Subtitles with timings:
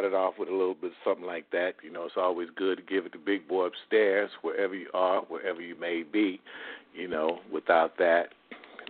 [0.00, 1.72] would start it off with a little bit of something like that.
[1.82, 5.22] You know, it's always good to give it to Big Boy upstairs, wherever you are,
[5.22, 6.40] wherever you may be.
[6.94, 8.28] You know, without that,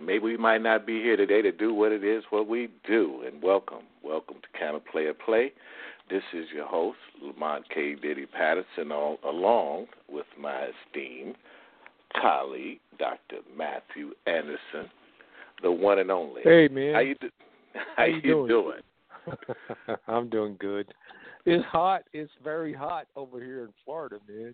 [0.03, 3.23] maybe we might not be here today to do what it is what we do.
[3.25, 5.51] And welcome, welcome to Kind of Player Play.
[6.09, 7.95] This is your host, Lamont K.
[7.95, 11.35] Diddy Patterson, all, along with my esteemed
[12.19, 13.37] colleague, Dr.
[13.55, 14.89] Matthew Anderson,
[15.61, 16.41] the one and only.
[16.43, 17.29] Hey man, How you do?
[17.95, 18.47] How, you doing?
[18.47, 18.79] doing?
[20.07, 20.93] I'm doing good.
[21.45, 22.03] It's hot.
[22.13, 24.53] It's very hot over here in Florida, man.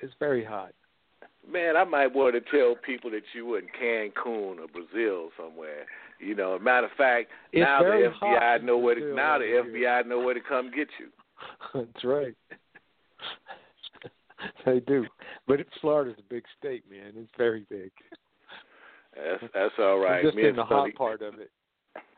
[0.00, 0.72] It's very hot.
[1.50, 5.86] Man, I might want to tell people that you were in Cancun or Brazil somewhere.
[6.20, 9.70] You know, matter of fact, It's now the FBI know where to now the over
[9.70, 11.08] FBI know where to come get you.
[11.74, 12.34] That's right.
[14.66, 15.06] they do,
[15.48, 17.12] but Florida's a big state, man.
[17.16, 17.90] It's very big.
[19.16, 20.18] That's that's all right.
[20.18, 21.50] I'm just me in the hot part of it.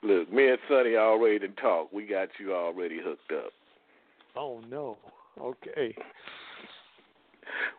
[0.05, 1.93] Look, me and Sonny already to talk.
[1.93, 3.53] We got you already hooked up.
[4.37, 4.99] Oh no.
[5.41, 5.97] Okay.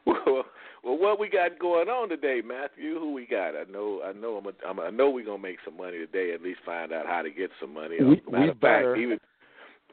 [0.06, 0.44] Well,
[0.84, 3.00] well, what we got going on today, Matthew?
[3.00, 3.56] Who we got?
[3.56, 5.98] I know, I know, I'm, a, I'm a, I know we're gonna make some money
[5.98, 6.34] today.
[6.34, 7.98] At least find out how to get some money.
[8.00, 9.20] We- Matter of fact, even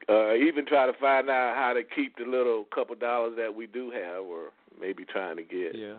[0.08, 3.66] uh, even try to find out how to keep the little couple dollars that we
[3.66, 4.50] do have, or
[4.80, 5.74] maybe trying to get.
[5.74, 5.94] Yeah.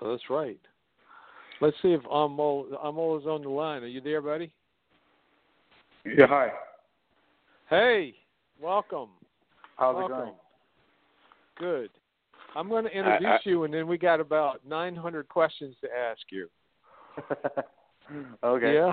[0.00, 0.58] Well, that's right.
[1.60, 3.82] Let's see if Anmol Anmol is on the line.
[3.82, 4.52] Are you there, buddy?
[6.04, 6.48] Yeah, hi.
[7.68, 8.14] Hey,
[8.60, 9.10] welcome.
[9.76, 10.16] How's welcome.
[10.16, 10.34] it going?
[11.58, 11.90] Good.
[12.56, 16.20] I'm going to introduce I- you, and then we got about 900 questions to ask
[16.30, 16.48] you.
[18.44, 18.74] okay.
[18.74, 18.92] Yeah.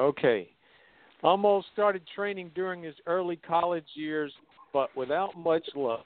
[0.00, 0.48] Okay.
[1.22, 4.32] Anmol started training during his early college years,
[4.72, 6.04] but without much luck.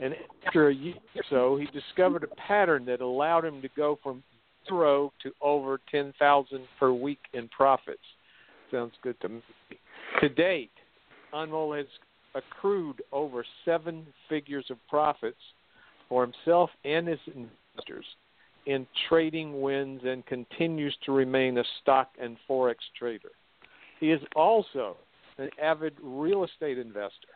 [0.00, 0.14] And
[0.46, 4.22] after a year or so, he discovered a pattern that allowed him to go from
[4.66, 7.98] zero to over ten thousand per week in profits.
[8.70, 9.42] Sounds good to me.
[10.20, 10.70] To date,
[11.32, 11.86] Anmol has
[12.34, 15.40] accrued over seven figures of profits
[16.08, 18.04] for himself and his investors
[18.66, 23.30] in trading wins and continues to remain a stock and forex trader.
[23.98, 24.96] He is also
[25.38, 27.28] an avid real estate investor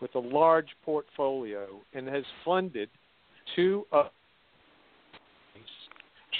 [0.00, 2.88] with a large portfolio and has funded
[3.54, 3.86] two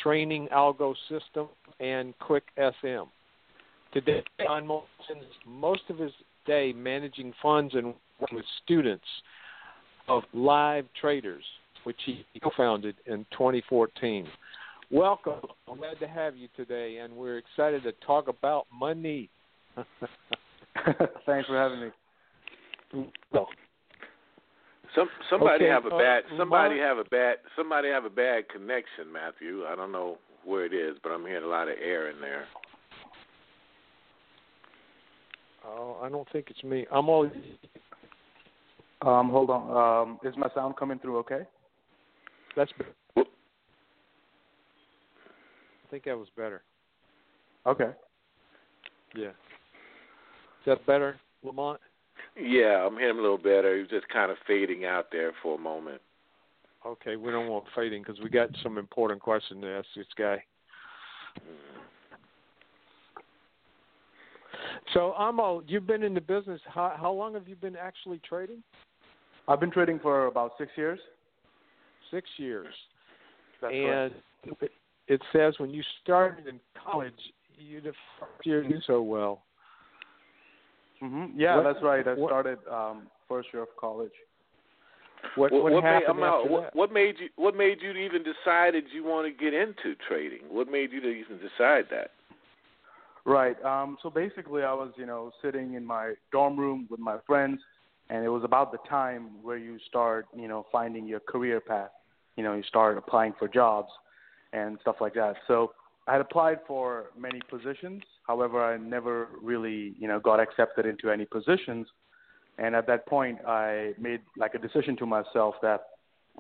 [0.02, 3.04] Trading Algo System and quick SM.
[3.92, 6.12] Today, Anmol spends most of his
[6.46, 9.04] day managing funds and working with students
[10.08, 11.42] of Live Traders,
[11.84, 14.26] which he co-founded in 2014.
[14.92, 15.41] Welcome.
[15.68, 19.28] I'm glad to have you today, and we're excited to talk about money.
[21.26, 23.10] Thanks for having me.
[23.32, 23.48] well,
[24.94, 28.10] Some somebody Okay, have a uh, bad somebody Lamar- have a bad somebody have a
[28.10, 29.65] bad connection, Matthew.
[29.66, 32.47] I don't know where it is, but I'm hearing a lot of air in there.
[35.66, 36.86] Oh, I don't think it's me.
[36.92, 37.30] I'm all.
[39.03, 40.03] Um, hold on.
[40.03, 41.42] Um, is my sound coming through okay?
[42.57, 42.71] That's.
[43.15, 43.28] Whoop.
[45.86, 46.62] I think that was better.
[47.66, 47.91] Okay.
[49.15, 49.28] Yeah.
[49.28, 51.80] Is that better, Lamont?
[52.36, 53.74] Yeah, I'm hearing a little better.
[53.74, 56.01] He was just kind of fading out there for a moment.
[56.86, 60.42] Okay, we don't want fading because we got some important question to ask this guy.
[64.95, 66.60] So, Anmol, you've been in the business.
[66.66, 68.63] How, how long have you been actually trading?
[69.48, 70.98] I've been trading for about six years.
[72.10, 72.75] Six years.
[73.60, 74.13] That's and
[74.60, 74.71] it,
[75.07, 77.13] it says when you started in college,
[77.59, 79.42] you the first year did so well.
[81.03, 81.39] Mm-hmm.
[81.39, 82.07] Yeah, What- that's right.
[82.07, 84.13] I what- started um, first year of college.
[85.34, 86.75] What what, what, what made, happened out- after what, that?
[86.77, 90.41] what made you what made you even decided you want to get into trading?
[90.48, 92.13] What made you to even decide that?
[93.24, 93.62] Right.
[93.64, 97.60] Um, so basically, I was, you know, sitting in my dorm room with my friends,
[98.08, 101.90] and it was about the time where you start, you know, finding your career path.
[102.36, 103.90] You know, you start applying for jobs
[104.52, 105.36] and stuff like that.
[105.46, 105.72] So
[106.08, 108.02] I had applied for many positions.
[108.26, 111.86] However, I never really, you know, got accepted into any positions.
[112.58, 115.82] And at that point, I made like a decision to myself that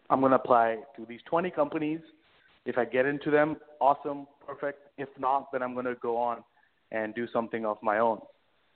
[0.08, 2.00] I'm going to apply to these 20 companies.
[2.66, 4.80] If I get into them, awesome, perfect.
[4.98, 6.42] If not, then I'm going to go on
[6.92, 8.20] and do something of my own.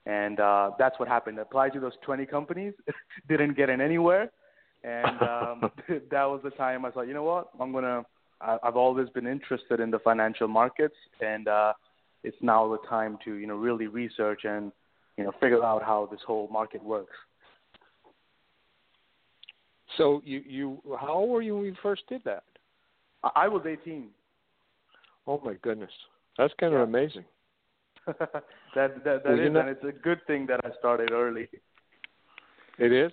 [0.07, 1.39] And uh, that's what happened.
[1.39, 2.75] I applied to those 20 companies,
[3.29, 4.31] didn't get in anywhere.
[4.83, 5.71] And um,
[6.11, 8.05] that was the time I thought, you know what, I'm going to,
[8.41, 10.97] I've always been interested in the financial markets.
[11.21, 11.73] And uh,
[12.23, 14.71] it's now the time to, you know, really research and,
[15.17, 17.15] you know, figure out how this whole market works.
[19.97, 22.45] So you you how old were you when you first did that?
[23.35, 24.09] I was 18.
[25.27, 25.91] Oh my goodness,
[26.37, 26.81] that's kind yeah.
[26.81, 27.25] of amazing.
[28.75, 31.49] that that that is, and it's a good thing that I started early.
[32.79, 33.13] It is.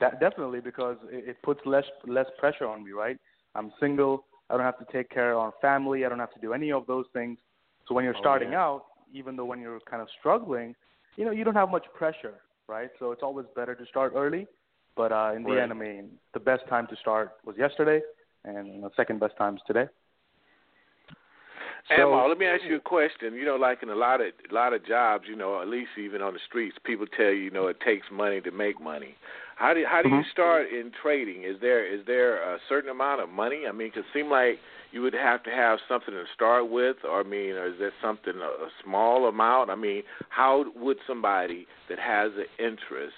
[0.00, 3.18] That definitely because it, it puts less less pressure on me, right?
[3.54, 4.24] I'm single.
[4.50, 6.04] I don't have to take care of our family.
[6.04, 7.38] I don't have to do any of those things.
[7.88, 8.62] So when you're oh, starting yeah.
[8.62, 10.74] out, even though when you're kind of struggling,
[11.16, 12.34] you know, you don't have much pressure,
[12.68, 12.90] right?
[12.98, 14.46] So it's always better to start early
[14.96, 18.00] but uh, in the end, I mean, the best time to start was yesterday,
[18.44, 19.86] and the second best time is today.
[21.88, 23.34] So, Anmol, let me ask you a question.
[23.34, 25.90] You know, like in a lot of a lot of jobs, you know, at least
[25.98, 29.14] even on the streets, people tell you, you know, it takes money to make money.
[29.56, 30.18] How do how do mm-hmm.
[30.18, 31.44] you start in trading?
[31.44, 33.64] Is there is there a certain amount of money?
[33.68, 34.58] I mean, it seem like
[34.92, 37.92] you would have to have something to start with, or I mean, or is there
[38.00, 39.68] something a, a small amount?
[39.68, 43.14] I mean, how would somebody that has an interest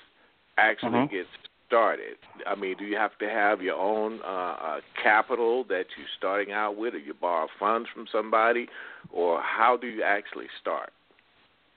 [0.59, 1.15] actually mm-hmm.
[1.15, 1.27] get
[1.67, 2.17] started?
[2.47, 6.53] I mean, do you have to have your own uh, uh, capital that you're starting
[6.53, 8.69] out with, or you borrow funds from somebody,
[9.11, 10.93] or how do you actually start?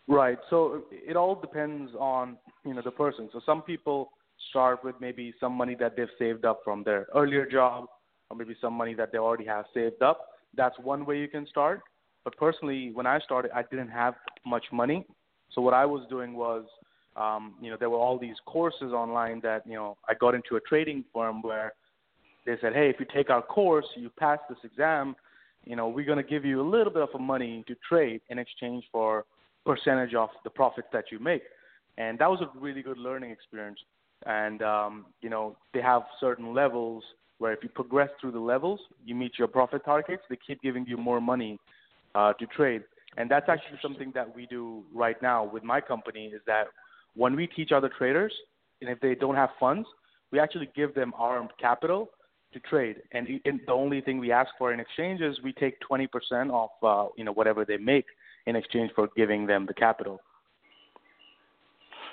[0.07, 0.39] Right.
[0.49, 3.29] So it all depends on you know the person.
[3.31, 4.11] So some people
[4.49, 7.85] start with maybe some money that they've saved up from their earlier job,
[8.29, 10.29] or maybe some money that they already have saved up.
[10.55, 11.81] That's one way you can start.
[12.23, 14.15] But personally, when I started, I didn't have
[14.45, 15.05] much money.
[15.53, 16.65] So what I was doing was
[17.15, 20.55] um, you know, there were all these courses online that, you know, I got into
[20.55, 21.73] a trading firm where
[22.45, 25.15] they said, hey, if you take our course, you pass this exam,
[25.65, 28.39] you know, we're going to give you a little bit of money to trade in
[28.39, 29.25] exchange for
[29.65, 31.43] percentage of the profits that you make.
[31.97, 33.79] And that was a really good learning experience.
[34.25, 37.03] And, um, you know, they have certain levels
[37.39, 40.85] where if you progress through the levels, you meet your profit targets, they keep giving
[40.85, 41.59] you more money
[42.15, 42.83] uh, to trade.
[43.17, 46.67] And that's actually something that we do right now with my company is that
[47.19, 48.33] when we teach other traders,
[48.79, 49.85] and if they don't have funds,
[50.31, 52.09] we actually give them our capital
[52.53, 52.95] to trade.
[53.11, 56.07] And, and the only thing we ask for in exchange is we take 20%
[56.49, 58.05] off, uh, you know whatever they make
[58.47, 60.21] in exchange for giving them the capital.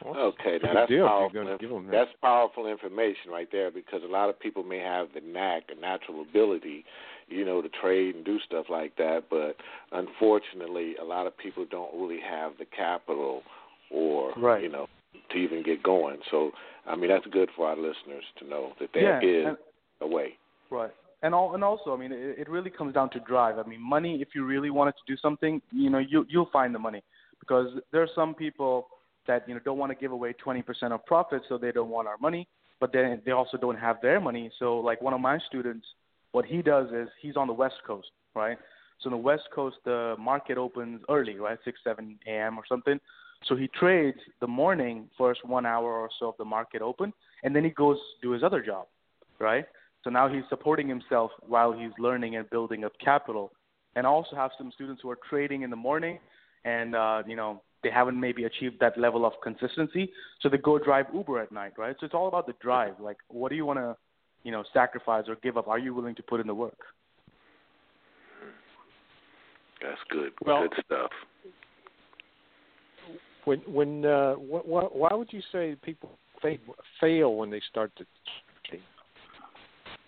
[0.05, 1.85] Okay, now that's powerful.
[1.91, 5.81] That's powerful information right there because a lot of people may have the knack, a
[5.81, 6.85] natural ability,
[7.29, 9.57] you know, to trade and do stuff like that, but
[9.93, 13.43] unfortunately, a lot of people don't really have the capital
[13.91, 14.63] or right.
[14.63, 14.87] you know
[15.31, 16.19] to even get going.
[16.31, 16.53] So
[16.87, 19.57] I mean that's good for our listeners to know that there yeah, is and,
[20.01, 20.35] a way.
[20.71, 20.93] Right.
[21.23, 23.59] And all, and also, I mean, it, it really comes down to drive.
[23.59, 24.19] I mean, money.
[24.21, 27.03] If you really wanted to do something, you know, you you'll find the money
[27.41, 28.89] because there are some people
[29.27, 32.07] that you know don't want to give away 20% of profits, so they don't want
[32.07, 32.47] our money.
[32.79, 34.51] But then they also don't have their money.
[34.59, 35.87] So, like one of my students,
[36.33, 38.59] what he does is he's on the West Coast, right?
[39.01, 42.59] So, on the West Coast, the market opens early, right, six, seven a.m.
[42.59, 43.01] or something.
[43.49, 47.13] So he trades the morning first one hour or so of the market open,
[47.45, 48.87] and then he goes do his other job,
[49.39, 49.67] right?
[50.05, 53.53] So now he's supporting himself while he's learning and building up capital.
[53.95, 56.19] And I also have some students who are trading in the morning,
[56.65, 60.11] and uh, you know they haven't maybe achieved that level of consistency,
[60.41, 61.95] so they go drive Uber at night, right?
[62.01, 62.95] So it's all about the drive.
[63.01, 63.97] Like, what do you want to,
[64.43, 65.69] you know, sacrifice or give up?
[65.69, 66.79] Are you willing to put in the work?
[69.81, 70.33] That's good.
[70.45, 71.11] Well, good stuff.
[73.47, 76.11] When when uh, wh- wh- why would you say people
[76.43, 76.59] fail,
[77.01, 78.05] fail when they start to?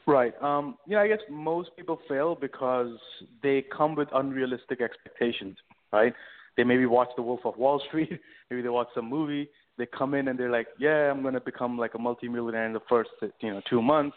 [0.09, 0.33] Right.
[0.43, 2.97] Um, you know, I guess most people fail because
[3.43, 5.59] they come with unrealistic expectations.
[5.93, 6.15] Right.
[6.57, 8.19] They maybe watch The Wolf of Wall Street.
[8.51, 9.51] maybe they watch some movie.
[9.77, 12.73] They come in and they're like, "Yeah, I'm going to become like a multimillionaire in
[12.73, 14.17] the first, you know, two months,"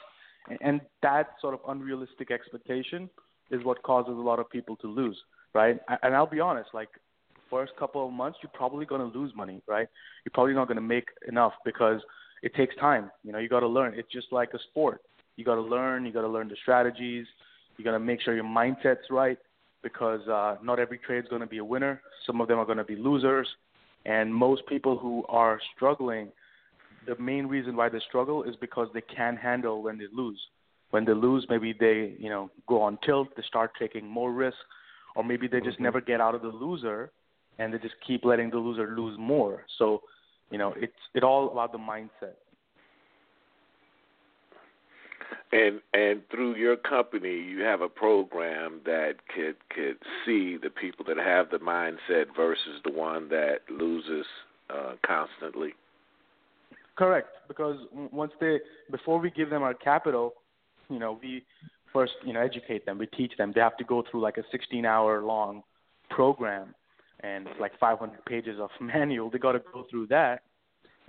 [0.61, 3.09] and that sort of unrealistic expectation
[3.51, 5.17] is what causes a lot of people to lose.
[5.53, 5.77] Right.
[6.03, 6.89] And I'll be honest, like
[7.51, 9.87] first couple of months, you're probably going to lose money, right?
[10.25, 12.01] You're probably not going to make enough because
[12.41, 13.11] it takes time.
[13.23, 13.93] You know, you got to learn.
[13.95, 15.01] It's just like a sport.
[15.35, 16.05] You got to learn.
[16.05, 17.27] You got to learn the strategies.
[17.77, 19.37] You got to make sure your mindset's right
[19.83, 22.01] because uh, not every trade is going to be a winner.
[22.25, 23.47] Some of them are going to be losers,
[24.05, 26.29] and most people who are struggling,
[27.07, 30.39] the main reason why they struggle is because they can't handle when they lose.
[30.91, 33.29] When they lose, maybe they you know go on tilt.
[33.35, 34.57] They start taking more risk,
[35.15, 35.83] or maybe they just mm-hmm.
[35.85, 37.11] never get out of the loser
[37.59, 39.65] and they just keep letting the loser lose more.
[39.77, 40.01] So
[40.51, 42.35] you know, it's it all about the mindset.
[45.53, 51.05] And and through your company, you have a program that could could see the people
[51.05, 54.25] that have the mindset versus the one that loses
[54.69, 55.73] uh, constantly.
[56.95, 57.77] Correct, because
[58.11, 58.59] once they
[58.91, 60.33] before we give them our capital,
[60.89, 61.43] you know, we
[61.91, 63.51] first you know educate them, we teach them.
[63.53, 65.63] They have to go through like a 16 hour long
[66.09, 66.75] program,
[67.23, 69.29] and it's like 500 pages of manual.
[69.29, 70.41] They got to go through that,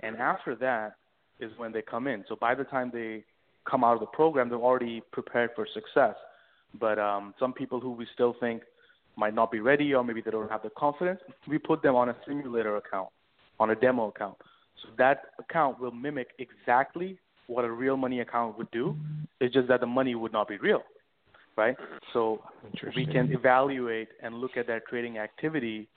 [0.01, 0.95] and after that
[1.39, 2.23] is when they come in.
[2.29, 3.23] So by the time they
[3.69, 6.15] come out of the program, they're already prepared for success.
[6.79, 8.63] But um, some people who we still think
[9.15, 12.09] might not be ready or maybe they don't have the confidence, we put them on
[12.09, 13.09] a simulator account,
[13.59, 14.35] on a demo account.
[14.81, 17.17] So that account will mimic exactly
[17.47, 18.95] what a real money account would do.
[19.39, 20.81] It's just that the money would not be real,
[21.55, 21.75] right?
[22.11, 22.41] So
[22.95, 25.87] we can evaluate and look at their trading activity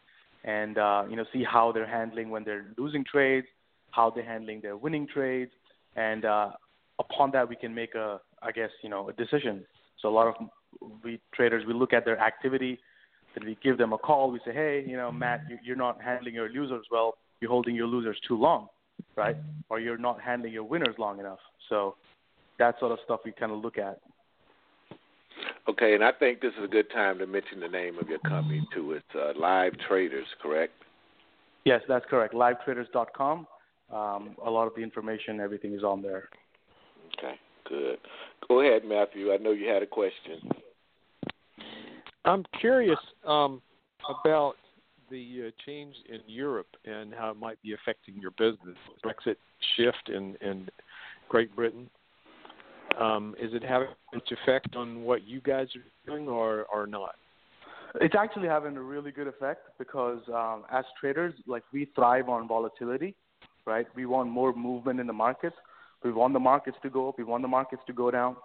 [0.47, 3.47] and uh, you know see how they're handling when they're losing trades,
[3.91, 5.51] how they're handling their winning trades,
[5.97, 6.51] and uh,
[6.99, 9.67] upon that we can make a I guess you know a decision.
[10.01, 10.35] So a lot of
[11.05, 12.79] we traders we look at their activity,
[13.35, 14.31] then we give them a call.
[14.31, 17.19] We say, hey, you know, Matt, you're not handling your losers well.
[17.41, 18.69] You're holding your losers too long,
[19.15, 19.37] right?
[19.69, 21.39] Or you're not handling your winners long enough.
[21.69, 21.97] So
[22.59, 24.01] that sort of stuff we kind of look at.
[25.69, 28.21] Okay, and I think this is a good time to mention the name of your
[28.21, 28.93] company too.
[28.93, 30.73] It's uh, Live Traders, correct?
[31.65, 32.35] Yes, that's correct.
[32.35, 33.47] LiveTraders.com.
[33.93, 36.29] Um, a lot of the information, everything is on there.
[37.19, 37.35] Okay,
[37.69, 37.99] good.
[38.47, 39.33] Go ahead, Matthew.
[39.33, 40.51] I know you had a question.
[42.25, 43.61] I'm curious um,
[44.25, 44.55] about
[45.11, 48.77] the uh, change in Europe and how it might be affecting your business.
[49.05, 49.37] Brexit
[49.77, 50.69] shift in, in
[51.29, 51.89] Great Britain.
[52.99, 57.17] Um, is it having much effect on what you guys are doing or, or not?
[58.01, 62.49] It's actually having a really good effect because um, as traders, like we thrive on
[62.49, 63.15] volatility,
[63.67, 63.87] right?
[63.95, 65.57] We want more movement in the markets.
[66.05, 67.19] We want the markets to go up.
[67.19, 68.37] We want the markets to go down.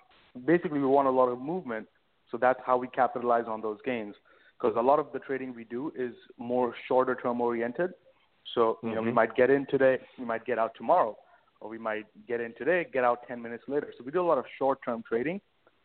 [0.45, 1.87] Basically, we want a lot of movement.
[2.29, 4.15] So that's how we capitalize on those gains.
[4.59, 7.91] Because a lot of the trading we do is more shorter term oriented.
[8.55, 8.95] So, you mm-hmm.
[8.95, 9.15] know, we mm-hmm.
[9.15, 11.17] might get in today, we might get out tomorrow,
[11.61, 13.93] or we might get in today, get out 10 minutes later.
[13.97, 15.39] So we do a lot of short term trading.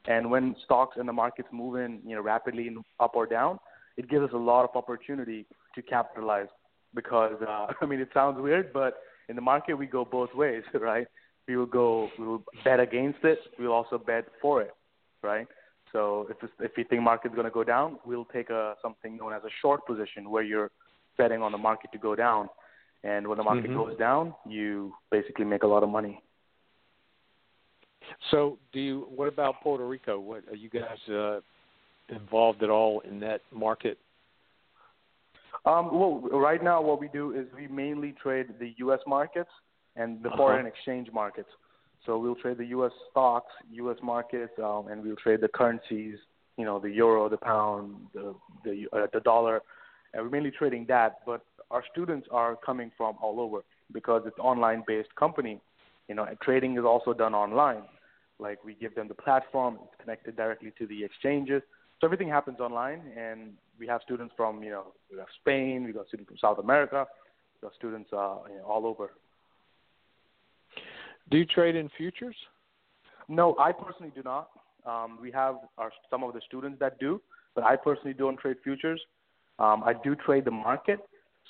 [0.06, 3.59] And when stocks and the markets move in, you know, rapidly up or down,
[3.97, 6.49] it gives us a lot of opportunity to capitalize.
[6.95, 10.64] Because uh, I mean, it sounds weird, but in the market we go both ways,
[10.75, 11.06] right?
[11.49, 13.38] we will go we will bet against it.
[13.59, 14.75] We'll also bet for it,
[15.23, 15.47] right?
[15.92, 19.33] So if if you think market's going to go down, we'll take a something known
[19.33, 20.71] as a short position where you're
[21.16, 22.49] betting on the market to go down,
[23.06, 23.76] and when the market mm-hmm.
[23.76, 26.20] goes down, you basically make a lot of money.
[28.30, 29.06] So, do you?
[29.14, 30.18] What about Puerto Rico?
[30.18, 31.40] What are you guys uh,
[32.08, 33.98] involved at all in that market?
[35.64, 39.00] Um, well, right now, what we do is we mainly trade the U.S.
[39.06, 39.50] markets
[39.96, 40.36] and the uh-huh.
[40.36, 41.48] foreign exchange markets.
[42.04, 42.92] So we'll trade the U.S.
[43.10, 43.96] stocks, U.S.
[44.02, 46.16] markets, um, and we'll trade the currencies.
[46.56, 48.34] You know, the euro, the pound, the
[48.64, 49.62] the, uh, the dollar,
[50.12, 51.18] and we're mainly trading that.
[51.26, 55.61] But our students are coming from all over because it's online-based company.
[56.08, 57.82] You know, trading is also done online.
[58.38, 61.62] Like we give them the platform, it's connected directly to the exchanges.
[62.00, 65.92] So everything happens online, and we have students from you know we have Spain, we
[65.92, 67.06] got students from South America,
[67.54, 69.12] we got students uh, you know, all over.
[71.30, 72.37] Do you trade in futures?
[73.28, 74.50] No, I personally do not.
[74.87, 77.20] Um, we have our, some of the students that do,
[77.54, 79.00] but I personally don't trade futures.
[79.58, 81.00] Um, I do trade the market.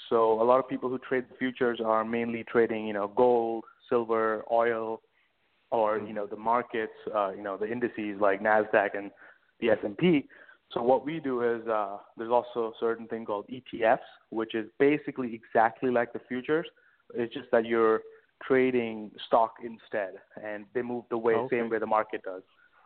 [0.08, 4.44] So a lot of people who trade futures are mainly trading, you know, gold, silver,
[4.50, 5.00] oil,
[5.70, 9.10] or you know the markets, uh, you know the indices like Nasdaq and
[9.60, 10.26] the S and P.
[10.72, 13.98] So what we do is uh, there's also a certain thing called ETFs,
[14.30, 16.66] which is basically exactly like the futures.
[17.14, 18.00] It's just that you're
[18.46, 21.58] trading stock instead, and they move the way okay.
[21.58, 22.42] same way the market does.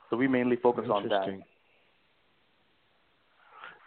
[0.08, 1.26] So we mainly focus on that.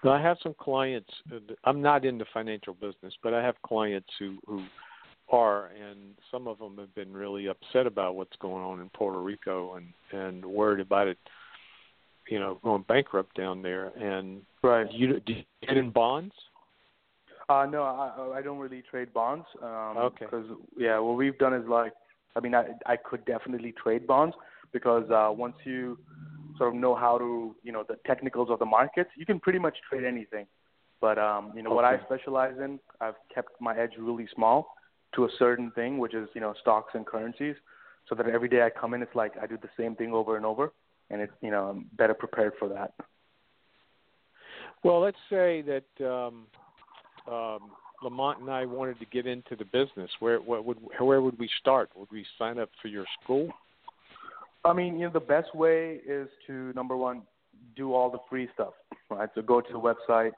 [0.04, 1.10] Now, I have some clients.
[1.32, 4.64] Uh, I'm not in the financial business, but I have clients who who
[5.30, 9.22] are, and some of them have been really upset about what's going on in Puerto
[9.22, 11.18] Rico and and worried about it,
[12.30, 13.88] you know, going bankrupt down there.
[13.98, 16.34] And right, you do you get in bonds?
[17.50, 19.46] Uh, no, I, I don't really trade bonds.
[19.62, 20.26] Um, okay.
[20.26, 20.46] Because
[20.78, 21.94] yeah, what we've done is like,
[22.36, 24.36] I mean, I I could definitely trade bonds
[24.72, 25.98] because uh, once you
[26.58, 29.60] sort of know how to, you know, the technicals of the markets, you can pretty
[29.60, 30.46] much trade anything.
[31.02, 31.76] But um, you know, okay.
[31.76, 34.74] what I specialize in, I've kept my edge really small
[35.16, 37.56] to a certain thing, which is you know stocks and currencies,
[38.08, 40.38] so that every day I come in, it's like I do the same thing over
[40.38, 40.72] and over,
[41.10, 42.94] and it's you know I'm better prepared for that.
[44.84, 46.48] Well, let's say that um,
[47.28, 51.38] um, Lamont and I wanted to get into the business, where what would where would
[51.38, 51.90] we start?
[51.96, 53.50] Would we sign up for your school?
[54.66, 57.24] I mean, you know, the best way is to number one,
[57.76, 58.74] do all the free stuff,
[59.10, 59.30] right?
[59.36, 60.32] So go to the website,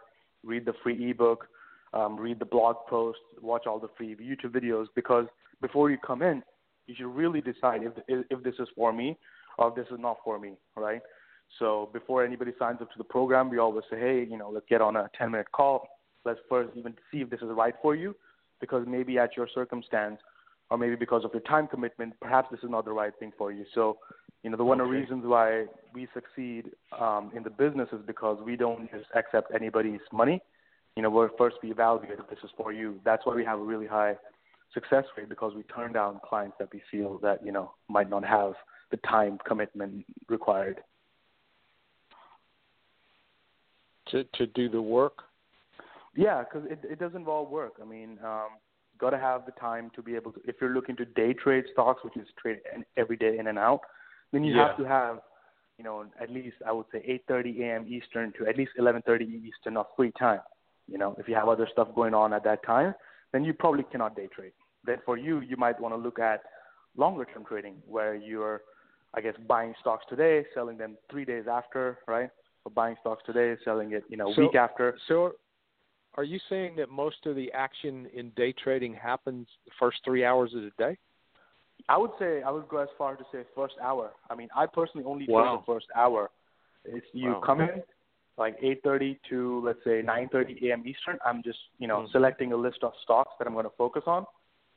[0.44, 1.48] read the free ebook,
[1.94, 4.88] um, read the blog post, watch all the free YouTube videos.
[4.96, 5.26] Because
[5.62, 6.44] before you come in,
[6.88, 7.94] you should really decide if
[8.30, 9.18] if this is for me
[9.58, 11.02] or if this is not for me, right?
[11.60, 14.66] So before anybody signs up to the program, we always say, hey, you know, let's
[14.70, 15.88] get on a 10 minute call.
[16.26, 18.16] Let's first even see if this is right for you,
[18.60, 20.20] because maybe at your circumstance,
[20.70, 23.52] or maybe because of your time commitment, perhaps this is not the right thing for
[23.52, 23.66] you.
[23.74, 23.98] So,
[24.44, 28.00] you know, the one of the reasons why we succeed um, in the business is
[28.06, 30.42] because we don't just accept anybody's money.
[30.96, 33.00] You know, we're first we evaluate if this is for you.
[33.04, 34.16] That's why we have a really high
[34.74, 38.24] success rate because we turn down clients that we feel that you know might not
[38.24, 38.54] have
[38.92, 40.82] the time commitment required.
[44.10, 45.24] To to do the work.
[46.16, 47.74] Yeah, because it it does involve work.
[47.82, 48.50] I mean, um,
[48.98, 50.42] got to have the time to be able to.
[50.46, 52.60] If you're looking to day trade stocks, which is trade
[52.98, 53.82] every day in and out,
[54.32, 54.68] then you Yeah.
[54.68, 55.22] have to have,
[55.78, 57.86] you know, at least I would say 8:30 a.m.
[57.88, 60.42] Eastern to at least 11:30 Eastern of free time.
[60.88, 62.94] You know, if you have other stuff going on at that time,
[63.32, 64.54] then you probably cannot day trade.
[64.86, 66.44] Then for you, you might want to look at
[66.96, 68.62] longer term trading, where you're,
[69.14, 72.30] I guess, buying stocks today, selling them three days after, right?
[72.64, 74.98] Or buying stocks today, selling it, you know, So- week after.
[75.08, 75.36] So,
[76.16, 80.24] are you saying that most of the action in day trading happens the first three
[80.26, 80.98] hours of the day?
[81.90, 84.12] I would say I would go as far to say first hour.
[84.30, 85.44] I mean, I personally only Wow.
[85.44, 86.32] trade the first hour.
[86.86, 87.42] It's you Wow.
[87.46, 87.84] come in
[88.38, 90.84] like 8:30 to let's say 9:30 a.m.
[90.86, 91.18] Eastern.
[91.26, 92.12] I'm just you know Mhm.
[92.12, 94.26] selecting a list of stocks that I'm going to focus on.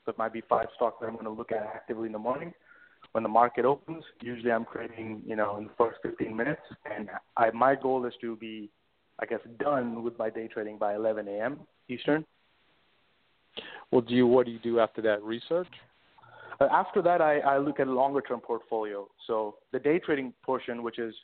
[0.04, 2.18] So it might be five stocks that I'm going to look at actively in the
[2.18, 2.52] morning.
[3.12, 7.10] When the market opens, usually I'm trading you know in the first 15 minutes, and
[7.36, 8.70] I my goal is to be,
[9.20, 11.60] I guess, done with my day trading by 11 a.m.
[11.88, 12.24] Eastern.
[13.90, 15.68] Well, do you what do you do after that research?
[16.60, 19.08] Uh, after that, I, I look at a longer term portfolio.
[19.26, 21.14] So the day trading portion, which is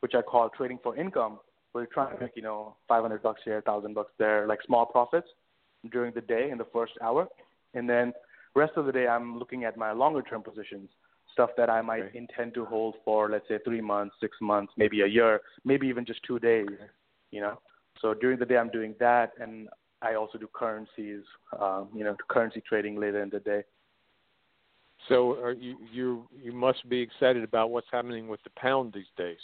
[0.00, 1.38] which I call trading for income,
[1.74, 5.28] we're trying to make you know 500 bucks here, 1,000 bucks there, like small profits
[5.90, 7.28] during the day in the first hour,
[7.74, 8.12] and then
[8.54, 10.90] rest of the day I'm looking at my longer term positions,
[11.32, 12.18] stuff that I might Okay.
[12.18, 16.04] intend to hold for let's say three months, six months, maybe a year, maybe even
[16.04, 16.68] just two days,
[17.30, 17.60] you know.
[18.00, 19.68] So during the day I'm doing that, and
[20.02, 21.22] I also do currencies,
[21.60, 23.62] um, you know, currency trading later in the day.
[25.08, 29.10] So, are you you you must be excited about what's happening with the pound these
[29.16, 29.38] days.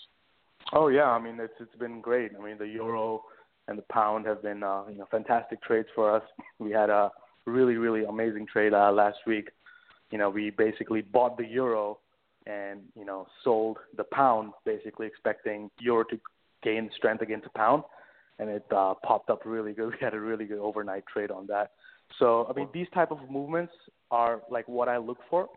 [0.73, 2.33] Oh yeah, I mean it's it's been great.
[2.39, 3.23] I mean the euro
[3.69, 6.23] and the pound have been uh, you know fantastic trades for us.
[6.59, 7.11] We had a
[7.47, 9.51] really really amazing trade uh, last week.
[10.11, 11.99] You know we basically bought the euro
[12.47, 16.21] and you know sold the pound, basically expecting euro to
[16.67, 17.83] gain strength against the pound,
[18.39, 19.89] and it uh, popped up really good.
[19.93, 21.73] We had a really good overnight trade on that.
[22.19, 23.73] So I mean these type of movements
[24.11, 25.49] are like what I look for,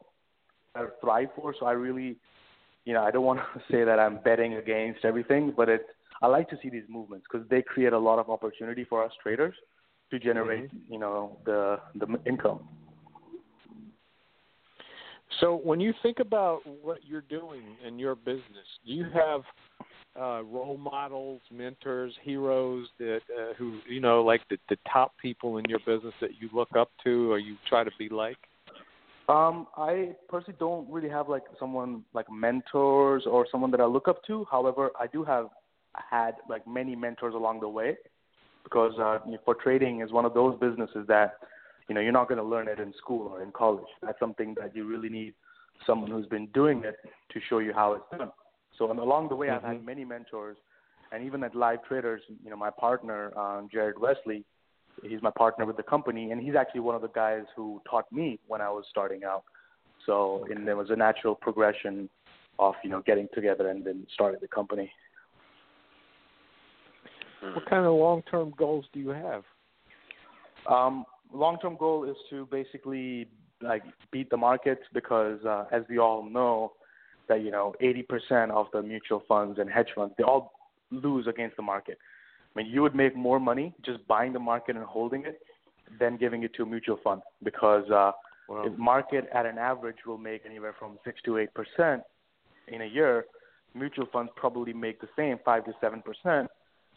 [0.76, 1.54] I thrive for.
[1.60, 2.18] So I really
[2.86, 5.86] you know, I don't want to say that I'm betting against everything, but it
[6.22, 9.12] I like to see these movements because they create a lot of opportunity for us
[9.24, 9.56] traders
[10.12, 12.62] to generate, you know, the the income.
[15.40, 19.42] So, when you think about what you're doing in your business, do you have
[20.20, 25.58] uh, role models, mentors, heroes that uh, who you know, like the, the top people
[25.58, 28.38] in your business that you look up to, or you try to be like?
[29.28, 34.08] Um, I personally don't really have like someone like mentors or someone that I look
[34.08, 34.46] up to.
[34.50, 35.50] However, I do have
[36.10, 37.98] had like many mentors along the way
[38.64, 41.36] because uh, for trading is one of those businesses that
[41.88, 43.86] you know you're not going to learn it in school or in college.
[44.02, 45.34] That's something that you really need
[45.86, 46.96] someone who's been doing it
[47.32, 48.32] to show you how it's done.
[48.80, 50.58] So and along the way, I've had many mentors,
[51.12, 54.46] and even at Live Traders, you know, my partner um, Jared Wesley,
[55.04, 58.10] he's my partner with the company, and he's actually one of the guys who taught
[58.12, 59.44] me when I was starting out.
[60.06, 62.10] So and there was a natural progression
[62.58, 64.90] of you know getting together and then starting the company.
[67.42, 69.44] What kind of long-term goals do you have?
[70.70, 73.28] Um, long-term goal is to basically
[73.62, 76.74] like beat the market because, uh, as we all know,
[77.30, 80.52] that you know 80% of the mutual funds and hedge funds they all
[80.92, 81.98] lose against the market.
[82.56, 85.40] I mean, you would make more money just buying the market and holding it
[86.00, 88.12] than giving it to a mutual fund because uh,
[88.50, 88.64] Wow.
[88.64, 92.02] the market at an average will make anywhere from six to eight percent
[92.68, 93.26] in a year.
[93.76, 96.50] Mutual funds probably make the same, five to seven percent.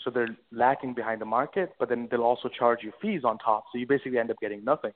[0.02, 3.64] So they're lacking behind the market, but then they'll also charge you fees on top.
[3.70, 4.92] So you basically end up getting nothing.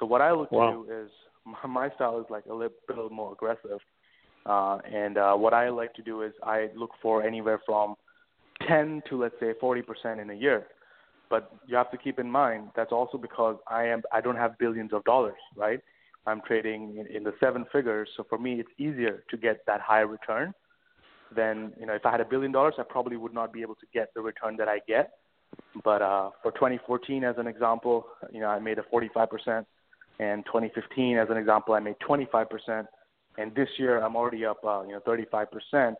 [0.00, 0.70] So what I look Wow.
[0.70, 1.10] to do is
[1.44, 3.78] my, my style is like a little bit more aggressive.
[4.46, 7.94] Uh, and uh, what I like to do is I look for anywhere from
[8.68, 10.66] 10 to let's say 40% in a year.
[11.30, 14.58] But you have to keep in mind that's also because I am I don't have
[14.58, 15.80] billions of dollars, right?
[16.26, 19.80] I'm trading in, in the seven figures, so for me it's easier to get that
[19.80, 20.54] high return
[21.34, 23.74] than you know if I had a billion dollars, I probably would not be able
[23.76, 25.12] to get the return that I get.
[25.82, 29.64] But uh, for 2014, as an example, you know I made a 45%,
[30.20, 32.86] and 2015, as an example, I made 25%,
[33.38, 35.94] and this year I'm already up uh, you know 35%,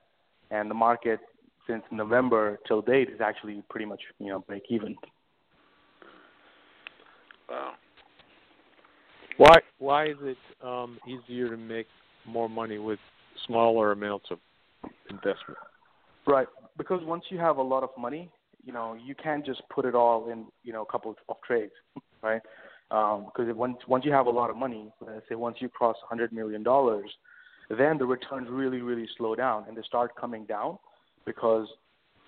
[0.51, 1.21] and the market
[1.67, 4.97] since November till date is actually pretty much you know break even.
[7.49, 7.73] Wow.
[9.37, 11.87] Why why is it um, easier to make
[12.27, 12.99] more money with
[13.47, 14.39] smaller amounts of
[15.11, 15.59] investment?
[16.27, 16.47] Right,
[16.79, 18.31] because once you have a lot of money,
[18.65, 21.73] you know you can't just put it all in you know a couple of trades,
[22.23, 22.41] right?
[22.95, 25.97] Um, because once once you have a lot of money, let's say once you cross
[26.05, 27.11] a hundred million dollars,
[27.69, 30.79] then the returns really really slow down and they start coming down
[31.27, 31.67] because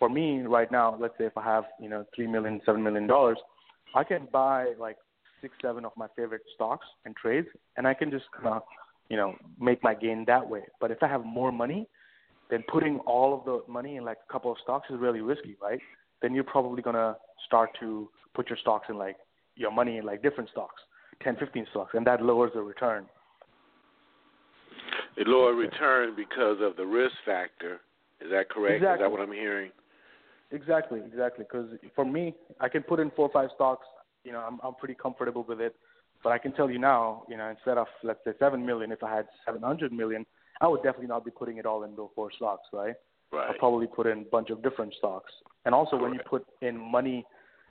[0.00, 3.06] for me right now, let's say if I have you know three million, seven million
[3.06, 3.38] dollars,
[3.94, 4.96] I can buy like
[5.40, 8.62] six, seven of my favorite stocks and trades, and I can just kind of
[9.08, 10.62] you know make my gain that way.
[10.80, 11.86] But if I have more money,
[12.50, 15.56] then putting all of the money in like a couple of stocks is really risky,
[15.62, 15.78] right?
[16.22, 19.16] Then you're probably gonna start to put your stocks in like
[19.56, 20.82] your money in like different stocks,
[21.22, 23.06] 10, 15 stocks, and that lowers the return.
[25.16, 27.80] It lower return because of the risk factor.
[28.20, 28.76] Is that correct?
[28.76, 28.94] Exactly.
[28.94, 29.70] Is that what I'm hearing?
[30.52, 31.44] Exactly, exactly.
[31.50, 33.86] Because for me, I can put in four or five stocks.
[34.24, 35.74] You know, I'm I'm pretty comfortable with it.
[36.22, 39.02] But I can tell you now, you know, instead of let's say seven million, if
[39.02, 40.24] I had seven hundred million,
[40.60, 42.94] I would definitely not be putting it all in those four stocks, right?
[43.32, 43.48] Right.
[43.48, 45.32] I'll probably put in a bunch of different stocks.
[45.64, 47.24] And also, when you put in money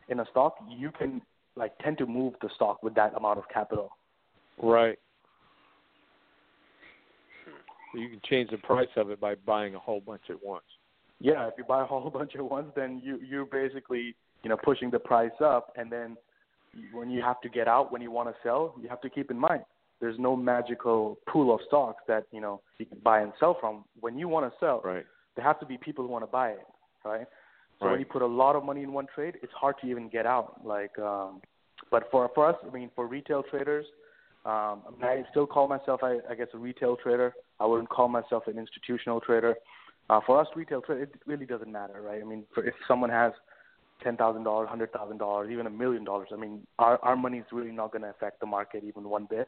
[0.10, 1.22] in a stock, you can
[1.56, 3.92] like tend to move the stock with that amount of capital.
[4.62, 4.98] Right.
[7.94, 10.66] You can change the price of it by buying a whole bunch at once.
[11.20, 14.58] Yeah, if you buy a whole bunch at once, then you you're basically you know
[14.64, 16.18] pushing the price up, and then
[16.92, 19.32] when you have to get out when you want to sell, you have to keep
[19.32, 19.64] in mind
[20.00, 23.86] there's no magical pool of stocks that you know you can buy and sell from.
[24.00, 25.06] When you want to sell, Right.
[25.36, 26.68] there have to be people who want to buy it,
[27.04, 27.28] right?
[27.86, 27.92] So Right.
[27.92, 30.26] when you put a lot of money in one trade, it's hard to even get
[30.26, 30.66] out.
[30.66, 31.42] Like, um,
[31.92, 33.86] but for for us, I mean, for retail traders,
[34.44, 37.34] um, I, mean, I still call myself, I, I guess, a retail trader.
[37.60, 39.56] I wouldn't call myself an institutional trader.
[40.10, 42.22] Uh, for us, retail trader, it really doesn't matter, right?
[42.22, 43.34] I mean, for, if someone has
[44.04, 47.38] ten thousand dollars, hundred thousand dollars, even a million dollars, I mean, our our money
[47.38, 49.48] is really not going to affect the market even one bit.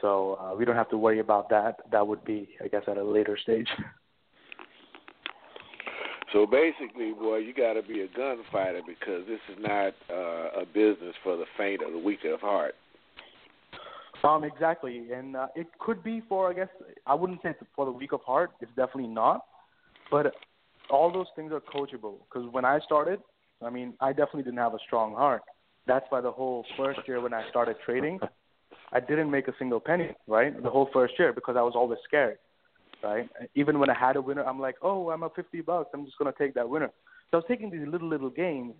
[0.00, 1.80] So uh, we don't have to worry about that.
[1.90, 3.68] That would be, I guess, at a later stage.
[6.32, 10.66] So basically, boy, you got to be a gunfighter because this is not uh, a
[10.66, 12.74] business for the faint or the weak of heart.
[14.24, 16.68] Um, exactly, and uh, it could be for I guess
[17.06, 18.52] I wouldn't say it's for the weak of heart.
[18.60, 19.44] It's definitely not,
[20.10, 20.32] but
[20.90, 22.18] all those things are coachable.
[22.28, 23.20] Because when I started,
[23.60, 25.42] I mean, I definitely didn't have a strong heart.
[25.86, 28.20] That's why the whole first year when I started trading,
[28.92, 30.10] I didn't make a single penny.
[30.28, 32.38] Right, the whole first year because I was always scared.
[33.02, 35.90] Right, even when I had a winner, I'm like, oh, I'm up 50 bucks.
[35.92, 36.90] I'm just gonna take that winner.
[37.30, 38.74] So I was taking these little little gains,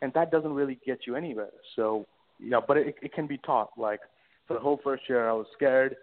[0.00, 1.50] and that doesn't really get you anywhere.
[1.74, 2.06] So
[2.38, 3.70] you know, but it, it can be taught.
[3.76, 4.00] Like
[4.46, 5.96] for the whole first year, I was scared,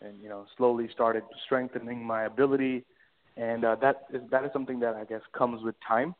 [0.00, 2.84] and you know, slowly started strengthening my ability,
[3.36, 6.14] and uh, that is that is something that I guess comes with time.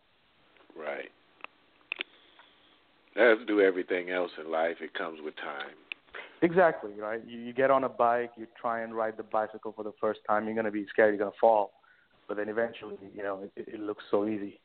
[0.76, 1.10] Right.
[3.16, 5.76] As do everything else in life, it comes with time.
[6.42, 7.20] Exactly right.
[7.26, 10.20] You, you get on a bike, you try and ride the bicycle for the first
[10.28, 10.46] time.
[10.46, 11.72] You're gonna be scared you're gonna fall,
[12.28, 14.60] but then eventually, you know, it, it looks so easy.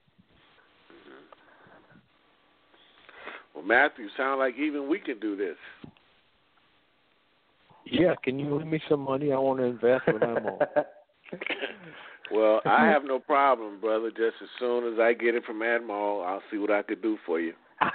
[0.92, 2.00] Mm-hmm.
[3.56, 5.58] Well, Matthew, sound like even we can do this.
[7.86, 9.32] Yeah, can you lend me some money?
[9.32, 10.60] I want to invest when I'm on.
[12.32, 14.10] Well, I have no problem, brother.
[14.10, 17.18] Just as soon as I get it from Admiral, I'll see what I could do
[17.26, 17.54] for you.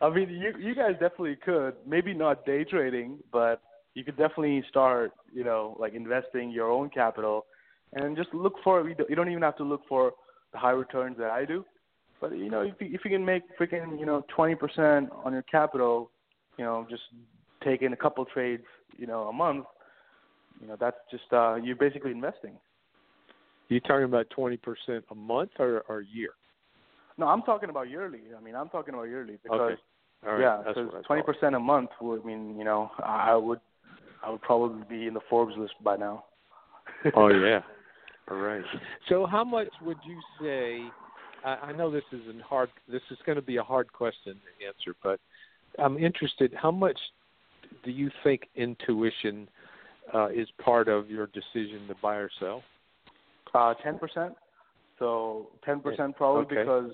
[0.00, 1.74] I mean, you you guys definitely could.
[1.86, 3.60] Maybe not day trading, but
[3.94, 7.46] you could definitely start, you know, like investing your own capital,
[7.92, 8.88] and just look for.
[8.88, 10.12] You don't- even have to look for
[10.52, 11.64] the high returns that I do,
[12.20, 15.32] but you know, if you, if you can make freaking, you know, twenty percent on
[15.32, 16.10] your capital,
[16.56, 17.02] you know, just
[17.62, 18.64] taking a couple trades,
[18.96, 19.66] you know, a month,
[20.60, 22.58] you know, that's just uh you're basically investing.
[23.68, 26.30] you talking about twenty percent a month or or a year?
[27.18, 28.20] No, I'm talking about yearly.
[28.36, 29.80] I mean, I'm talking about yearly because Okay.
[30.26, 30.40] All right.
[30.40, 33.60] yeah, That's because twenty percent a month would mean you know I I would
[34.22, 36.24] I would probably be in the Forbes list by now.
[37.14, 37.60] Oh yeah.
[38.30, 38.62] All right.
[39.08, 40.84] So how much would you say?
[41.44, 42.68] I, I know this is a hard.
[42.88, 45.18] This is going to be a hard question to answer, but
[45.82, 46.52] I'm interested.
[46.54, 46.98] How much
[47.84, 49.48] do you think intuition
[50.12, 52.62] uh, is part of your decision to buy or sell?
[53.54, 54.34] Uh, ten percent.
[55.00, 56.56] So 10% probably Okay.
[56.56, 56.92] because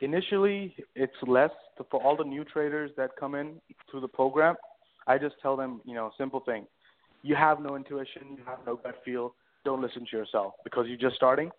[0.00, 1.50] initially it's less
[1.90, 3.60] for all the new traders that come in
[3.90, 4.54] through the program.
[5.06, 6.66] I just tell them, you know, simple thing.
[7.22, 9.34] You have no intuition, you have no gut feel.
[9.64, 11.50] Don't listen to yourself because you're just starting.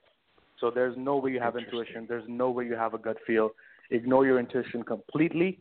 [0.59, 2.05] So there's no way you have intuition.
[2.07, 3.51] There's no way you have a gut feel.
[3.89, 5.59] Ignore your intuition completely.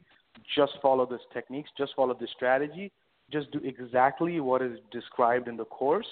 [0.56, 1.70] Just follow these techniques.
[1.76, 2.92] Just follow this strategy.
[3.32, 6.06] Just do exactly what is described in the course,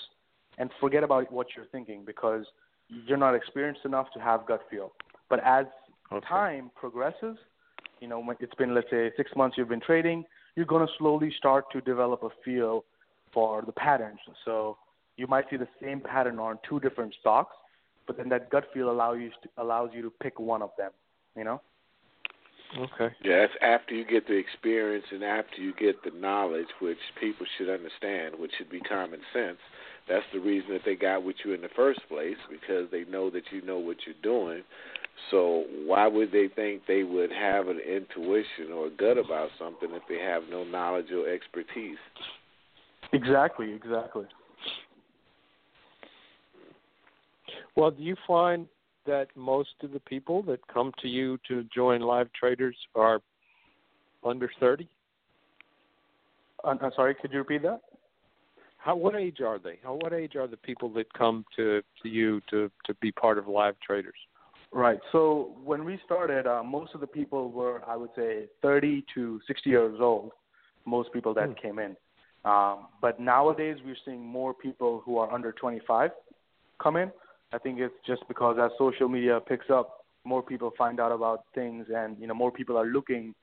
[0.58, 2.44] and forget about what you're thinking because
[2.88, 4.92] you're not experienced enough to have gut feel.
[5.28, 5.66] But as
[6.12, 6.26] Okay.
[6.26, 7.36] time progresses,
[8.00, 10.24] you know, when it's been let's say six months you've been trading,
[10.56, 12.84] you're going to slowly start to develop a feel
[13.32, 14.18] for the patterns.
[14.44, 14.78] So
[15.16, 17.54] you might see the same pattern on two different stocks,
[18.06, 20.90] but then that gut feel allow you to, allows you to pick one of them.
[21.36, 21.60] You know.
[22.76, 23.14] Okay.
[23.24, 27.46] Yeah, that's after you get the experience and after you get the knowledge, which people
[27.56, 29.58] should understand, which should be common sense.
[30.08, 33.30] That's the reason that they got with you in the first place because they know
[33.30, 34.62] that you know what you're doing.
[35.30, 39.90] So why would they think they would have an intuition or a gut about something
[39.92, 41.98] if they have no knowledge or expertise?
[43.12, 43.72] Exactly.
[43.72, 44.24] Exactly.
[47.76, 48.66] Well, do you find
[49.06, 53.20] that most of the people that come to you to join live traders are
[54.24, 54.88] under 30?
[56.64, 57.14] Uh, I'm sorry.
[57.14, 57.80] Could you repeat that?
[58.78, 59.78] How what age are they?
[59.82, 63.38] How what age are the people that come to to you to to be part
[63.38, 64.14] of live traders?
[64.70, 65.00] Right.
[65.12, 69.40] So when we started, uh, most of the people were, I would say, 30 to
[69.46, 70.32] 60 years old.
[70.84, 71.54] Most people that Hmm.
[71.54, 71.96] came in.
[72.44, 76.12] Um, but nowadays, we're seeing more people who are under 25
[76.78, 77.12] come in.
[77.52, 81.44] I think it's just because as social media picks up, more people find out about
[81.54, 83.34] things, and you know, more people are looking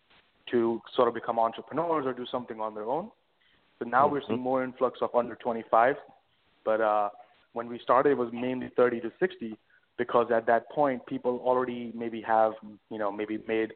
[0.51, 3.11] to sort of become entrepreneurs or do something on their own.
[3.79, 5.95] So now we're seeing more influx of under 25.
[6.63, 7.09] But uh,
[7.53, 9.57] when we started, it was mainly 30 to 60
[9.97, 12.53] because at that point, people already maybe have,
[12.89, 13.73] you know, maybe made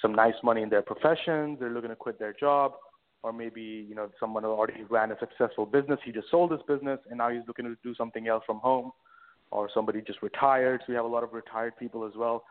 [0.00, 1.58] some nice money in their professions.
[1.58, 2.72] They're looking to quit their job,
[3.22, 5.98] or maybe you know someone already ran a successful business.
[6.04, 8.92] He just sold his business, and now he's looking to do something else from home,
[9.50, 10.82] or somebody just retired.
[10.82, 12.44] So we have a lot of retired people as well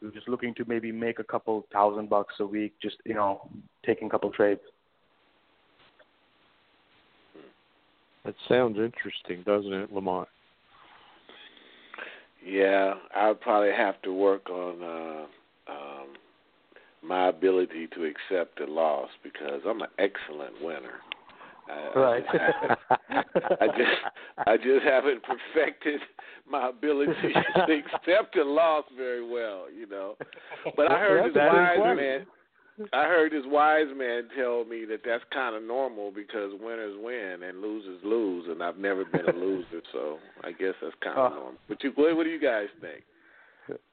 [0.00, 3.14] who are just looking to maybe make a couple thousand bucks a week, just you
[3.14, 3.48] know,
[3.84, 4.60] taking a couple trades.
[8.24, 10.28] That sounds interesting, doesn't it, Lamont?
[12.44, 16.08] Yeah, I'll probably have to work on uh, um,
[17.02, 21.00] my ability to accept a loss because I'm an excellent winner.
[21.68, 22.24] I, Right.
[23.60, 24.00] I just
[24.38, 26.00] I just haven't perfected
[26.50, 27.12] my ability
[27.66, 30.16] to accept a loss very well, you know.
[30.76, 32.26] But I heard this That is wise man.
[32.92, 37.42] I heard this wise man tell me that that's kind of normal because winners win
[37.42, 41.32] and losers lose, and I've never been a loser, so I guess that's kind of
[41.32, 41.34] Uh.
[41.34, 41.54] normal.
[41.68, 43.04] But you, what, what do you guys think?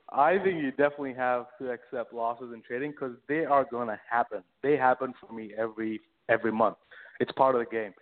[0.10, 4.00] I think you definitely have to accept losses in trading because they are going to
[4.10, 4.42] happen.
[4.64, 6.78] They happen for me every every month.
[7.20, 7.94] It's part of the game.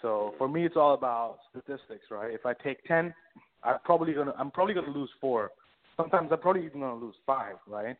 [0.00, 2.32] So for me, it's all about statistics, right?
[2.32, 3.12] If I take ten,
[3.62, 5.50] I'm probably gonna I'm probably gonna lose four.
[5.98, 7.94] Sometimes I'm probably even gonna lose five, right?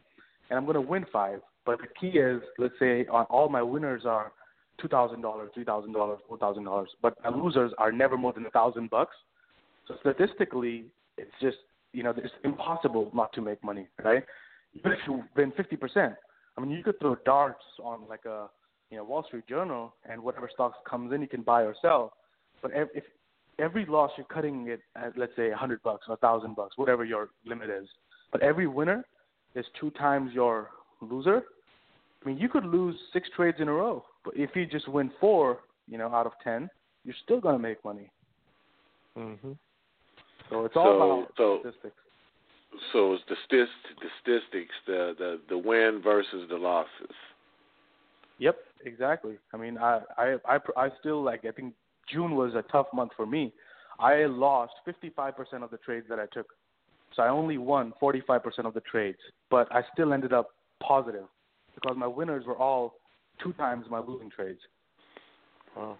[0.49, 1.41] And I'm gonna win five.
[1.67, 4.33] But the key is, let's say uh, all my winners are
[4.81, 8.33] two thousand dollars, three thousand dollars, four thousand dollars, but my losers are never more
[8.33, 9.15] than a thousand bucks.
[9.87, 10.87] So statistically,
[11.19, 11.59] it's just
[11.93, 14.25] you know it's impossible not to make money, right?
[14.75, 16.15] Even if you win fifty percent,
[16.57, 18.49] I mean you could throw darts on like a
[18.91, 22.15] you know Wall Street Journal, and whatever stocks comes in, you can buy or sell.
[22.63, 23.05] But if, if
[23.59, 26.79] every loss you're cutting it at let's say a hundred bucks or a thousand bucks,
[26.79, 27.87] whatever your limit is,
[28.33, 29.05] but every winner
[29.55, 31.43] is two times your loser.
[32.25, 35.11] I mean, you could lose six trades in a row, but if you just win
[35.21, 36.69] four, you know, out of ten,
[37.05, 38.11] you're still gonna make money.
[39.17, 39.57] Mhm.
[40.49, 41.97] So it's all So- about so- statistics.
[42.93, 47.15] So it's the stis- the statistics, the the the win versus the losses.
[48.39, 49.39] Yep, exactly.
[49.53, 51.45] I mean, I I I, I still like.
[51.45, 51.75] I think
[52.07, 53.53] June was a tough month for me.
[53.99, 56.55] I lost 55% of the trades that I took,
[57.13, 59.19] so I only won 45% of the trades.
[59.51, 61.27] But I still ended up positive
[61.75, 62.95] because my winners were all
[63.43, 64.61] two times my losing trades.
[65.77, 65.99] Wow.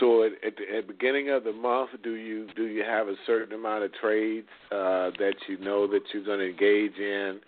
[0.00, 3.08] So at, at the at the beginning of the month, do you do you have
[3.08, 7.40] a certain amount of trades uh, that you know that you're going to engage in,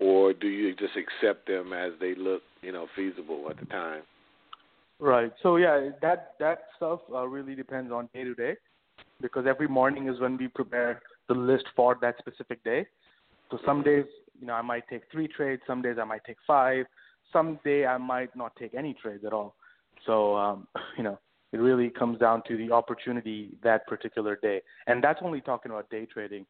[0.00, 4.02] or do you just accept them as they look, you know, feasible at the time?
[4.98, 5.32] Right.
[5.42, 8.56] So yeah, that that stuff uh, really depends on day to day,
[9.20, 12.86] because every morning is when we prepare the list for that specific day.
[13.50, 14.06] So some days,
[14.40, 15.62] you know, I might take three trades.
[15.66, 16.86] Some days I might take five.
[17.32, 19.54] Some day I might not take any trades at all.
[20.06, 20.66] So um,
[20.96, 21.18] you know,
[21.52, 25.90] it really comes down to the opportunity that particular day, and that's only talking about
[25.90, 26.46] day trading.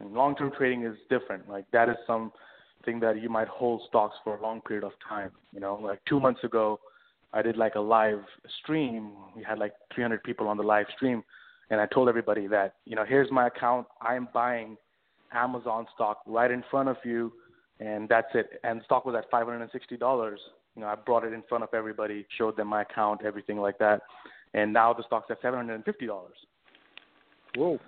[0.00, 1.48] Long-term trading is different.
[1.48, 5.32] Like that is something that you might hold stocks for a long period of time.
[5.52, 6.78] You know, like two months ago,
[7.32, 8.22] I did like a live
[8.62, 9.10] stream.
[9.36, 11.24] We had like 300 people on the live stream,
[11.70, 13.86] and I told everybody that you know here's my account.
[14.00, 14.76] I'm buying
[15.32, 17.32] Amazon stock right in front of you,
[17.80, 18.60] and that's it.
[18.64, 20.40] And stock was at 560 dollars.
[20.74, 23.78] You know, I brought it in front of everybody, showed them my account, everything like
[23.78, 24.02] that,
[24.54, 26.36] and now the stock's at 750 dollars.
[27.56, 27.78] Whoa!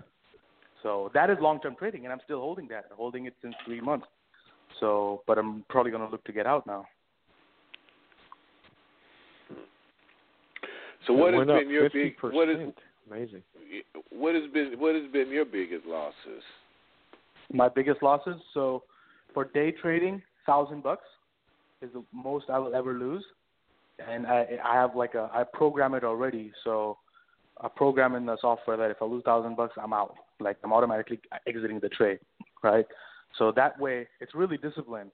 [0.83, 2.87] So that is long-term trading, and I'm still holding that.
[2.91, 4.07] I'm holding it since three months.
[4.79, 6.87] So, but I'm probably going to look to get out now.
[11.07, 11.93] So what has been your 50%.
[11.93, 12.73] big what is
[13.11, 13.43] amazing?
[14.11, 16.43] What has been what has been your biggest losses?
[17.53, 18.37] My biggest losses.
[18.55, 18.85] So
[19.35, 21.05] for day trading, thousand bucks
[21.83, 23.25] is the most I will ever lose,
[24.07, 26.53] and I I have like a I program it already.
[26.65, 26.99] So
[27.61, 30.15] I program in the software that if I lose thousand bucks, I'm out.
[30.39, 32.19] Like I'm automatically exiting the trade,
[32.63, 32.87] right?
[33.39, 35.11] So that way, it's really disciplined.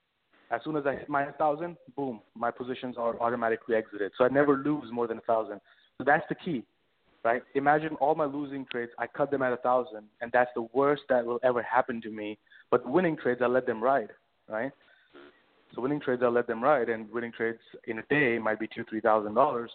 [0.50, 4.12] As soon as I hit my thousand, boom, my positions are automatically exited.
[4.16, 5.60] So I never lose more than a thousand.
[5.98, 6.64] So that's the key,
[7.26, 7.42] right?
[7.56, 11.02] Imagine all my losing trades, I cut them at a thousand, and that's the worst
[11.08, 12.38] that will ever happen to me.
[12.70, 14.10] But winning trades, I let them ride,
[14.48, 14.70] right?
[15.74, 17.58] So winning trades, I let them ride, and winning trades
[17.88, 19.72] in a day might be two, three thousand dollars.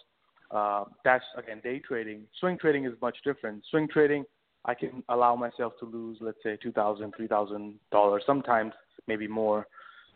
[0.50, 2.22] Uh, that's again day trading.
[2.40, 3.62] Swing trading is much different.
[3.70, 4.24] Swing trading,
[4.64, 8.72] I can allow myself to lose, let's say, two thousand, three thousand dollars, sometimes
[9.06, 9.66] maybe more.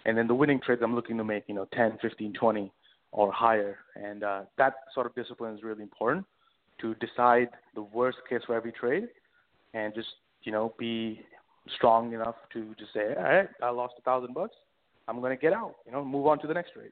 [0.07, 2.73] And then the winning trades, I'm looking to make, you know, ten, fifteen, twenty
[3.13, 3.77] or higher.
[3.95, 6.25] And uh, that sort of discipline is really important
[6.81, 9.09] to decide the worst case for every trade
[9.75, 10.09] and just,
[10.43, 11.21] you know, be
[11.75, 14.55] strong enough to just say, all right, I lost a thousand bucks.
[15.09, 16.91] I'm going to get out, you know, move on to the next trade.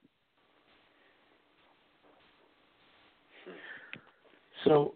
[4.64, 4.94] So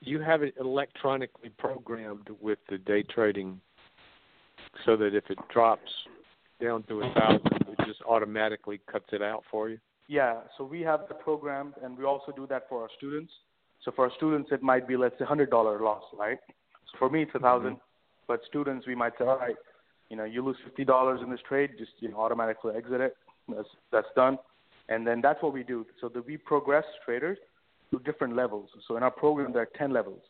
[0.00, 3.60] you have it electronically programmed with the day trading
[4.84, 5.90] so that if it drops
[6.60, 9.78] down to a thousand, it just automatically cuts it out for you?
[10.08, 13.32] Yeah, so we have the program, and we also do that for our students.
[13.84, 16.38] So for our students, it might be let's say hundred dollar loss, right?
[16.90, 17.78] So for me, it's a 1000 mm-hmm.
[18.26, 19.56] but students, we might say, all right,
[20.10, 23.16] you know, you lose fifty dollars in this trade, just you know, automatically exit it.
[23.48, 24.38] That's that's done,
[24.88, 25.86] and then that's what we do.
[26.00, 27.38] So that we progress traders
[27.90, 28.68] to different levels.
[28.86, 30.22] So in our program, there are ten levels.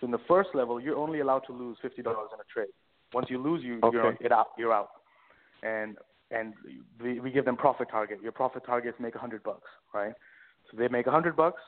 [0.00, 2.72] So in the first level, you're only allowed to lose fifty dollars in a trade.
[3.14, 3.96] Once you lose, you okay.
[3.96, 4.48] you're it out.
[4.58, 4.90] You're out.
[5.62, 5.96] And
[6.30, 6.54] and
[7.00, 8.18] we, we give them profit target.
[8.22, 10.12] Your profit targets make a hundred bucks, right?
[10.70, 11.60] So they make a hundred bucks.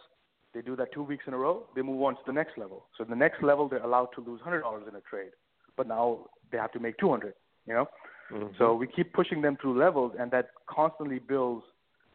[0.54, 1.64] They do that two weeks in a row.
[1.74, 2.86] They move on to the next level.
[2.96, 5.32] So the next level, they're allowed to lose hundred dollars in a trade,
[5.76, 7.34] but now they have to make two hundred.
[7.66, 7.86] You know,
[8.32, 8.46] mm-hmm.
[8.58, 11.64] so we keep pushing them through levels, and that constantly builds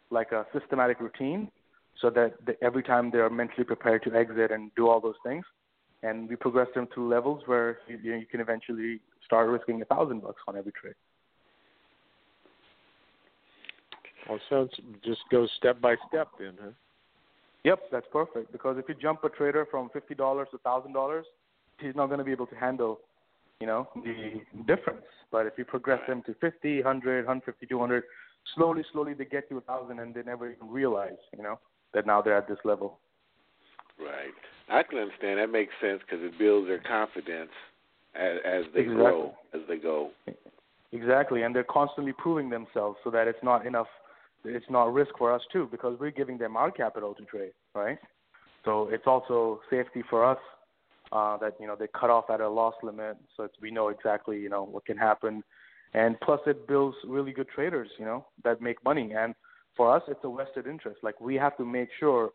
[0.10, 1.52] like a systematic routine,
[2.00, 5.44] so that every time they are mentally prepared to exit and do all those things,
[6.04, 9.82] and we progress them through levels where you, you, know, you can eventually start risking
[9.82, 10.96] a thousand bucks on every trade.
[14.30, 14.72] Well, sounds
[15.04, 16.72] just goes step by step then, huh?
[17.64, 18.52] Yep, that's perfect.
[18.52, 21.26] Because if you jump a trader from fifty dollars to thousand dollars,
[21.80, 23.00] he's not going to be able to handle,
[23.60, 25.06] you know, the difference.
[25.32, 28.04] But if you progress them to fifty, hundred, hundred fifty, two hundred,
[28.56, 31.60] slowly, slowly they get to a thousand, and they never even realize, you know,
[31.94, 33.00] that now they're at this level.
[34.00, 34.34] Right.
[34.70, 35.40] I can understand.
[35.40, 37.52] That makes sense because it builds their confidence
[38.16, 38.96] as, as they exactly.
[38.96, 40.12] grow, as they go.
[40.92, 43.88] Exactly, and they're constantly proving themselves so that it's not enough
[44.46, 47.98] it's not risk for us too because we're giving them our capital to trade, right?
[48.66, 50.40] So it's also safety for us
[51.12, 54.40] uh, that you know they cut off at a loss limit, so we know exactly
[54.40, 55.44] you know what can happen,
[55.94, 59.14] and plus it builds really good traders, you know, that make money.
[59.18, 59.34] And
[59.76, 61.00] for us, it's a vested interest.
[61.04, 62.32] Like we have to make sure,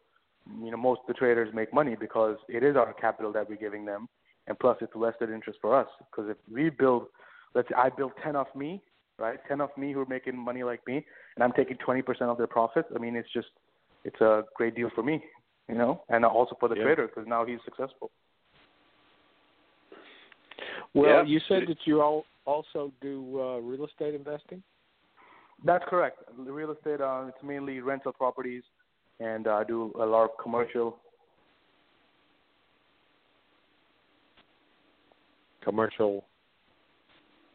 [0.61, 3.57] you know, most of the traders make money because it is our capital that we're
[3.57, 4.09] giving them,
[4.47, 7.07] and plus it's a vested interest for us because if we build,
[7.55, 8.83] let's say I build ten off me,
[9.19, 9.39] right?
[9.49, 11.05] Ten of me who are making money like me,
[11.37, 12.89] and I'm taking twenty percent of their profits.
[12.95, 13.49] I mean, it's just
[14.05, 15.23] it's a great deal for me,
[15.69, 16.85] you know, and also for the yeah.
[16.85, 18.11] trader because now he's successful.
[20.95, 21.25] Well, yeah.
[21.25, 24.63] you said that you all also do uh, real estate investing.
[25.65, 26.19] That's correct.
[26.37, 28.63] Real estate, uh, it's mainly rental properties,
[29.19, 30.99] and I uh, do a lot of commercial.
[35.63, 36.25] Commercial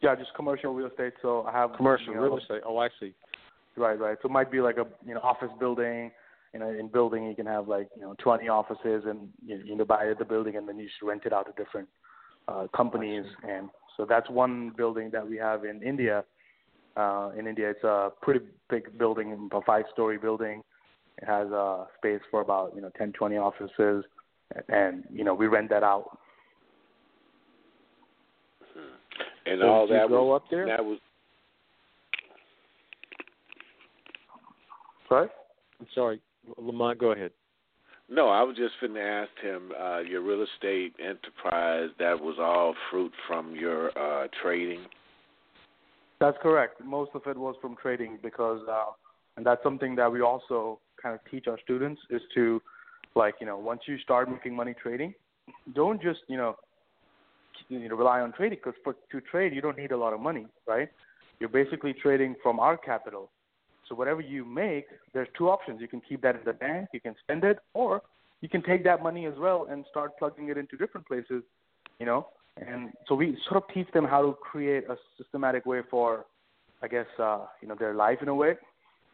[0.02, 1.14] yeah, just commercial real estate.
[1.22, 2.62] So I have commercial you know, real estate.
[2.66, 3.14] Oh, I see.
[3.76, 4.16] Right, right.
[4.22, 6.10] So it might be like a you know office building.
[6.52, 9.76] You know, in building you can have like you know 20 offices, and you, you
[9.76, 11.88] know buy the building, and then you just rent it out to different
[12.48, 13.24] uh, companies.
[13.48, 16.24] And so that's one building that we have in India.
[16.96, 20.62] Uh, in India, it's a pretty big building, a five-story building.
[21.18, 24.04] It has a uh, space for about you know 10, 20 offices,
[24.68, 26.18] and you know we rent that out
[29.50, 30.66] And so all did you that grow was up there?
[30.66, 30.98] that was
[35.08, 35.28] Sorry.
[35.80, 36.20] I'm sorry,
[36.56, 37.00] Lamont.
[37.00, 37.32] Go ahead.
[38.08, 42.74] no, I was just finna ask him, uh, your real estate enterprise, that was all
[42.90, 44.84] fruit from your uh trading.
[46.20, 46.80] That's correct.
[46.84, 48.92] Most of it was from trading because, uh,
[49.36, 52.60] and that's something that we also kind of teach our students is to,
[53.16, 55.14] like, you know, once you start making money trading,
[55.74, 56.56] don't just, you know,
[57.70, 60.20] you know rely on trading because for to trade you don't need a lot of
[60.20, 60.88] money, right?
[61.38, 63.30] You're basically trading from our capital.
[63.88, 65.80] So whatever you make, there's two options.
[65.80, 68.02] You can keep that in the bank, you can spend it, or
[68.40, 71.42] you can take that money as well and start plugging it into different places,
[71.98, 75.80] you know, and so we sort of teach them how to create a systematic way
[75.90, 76.26] for,
[76.82, 78.54] I guess, uh, you know, their life in a way.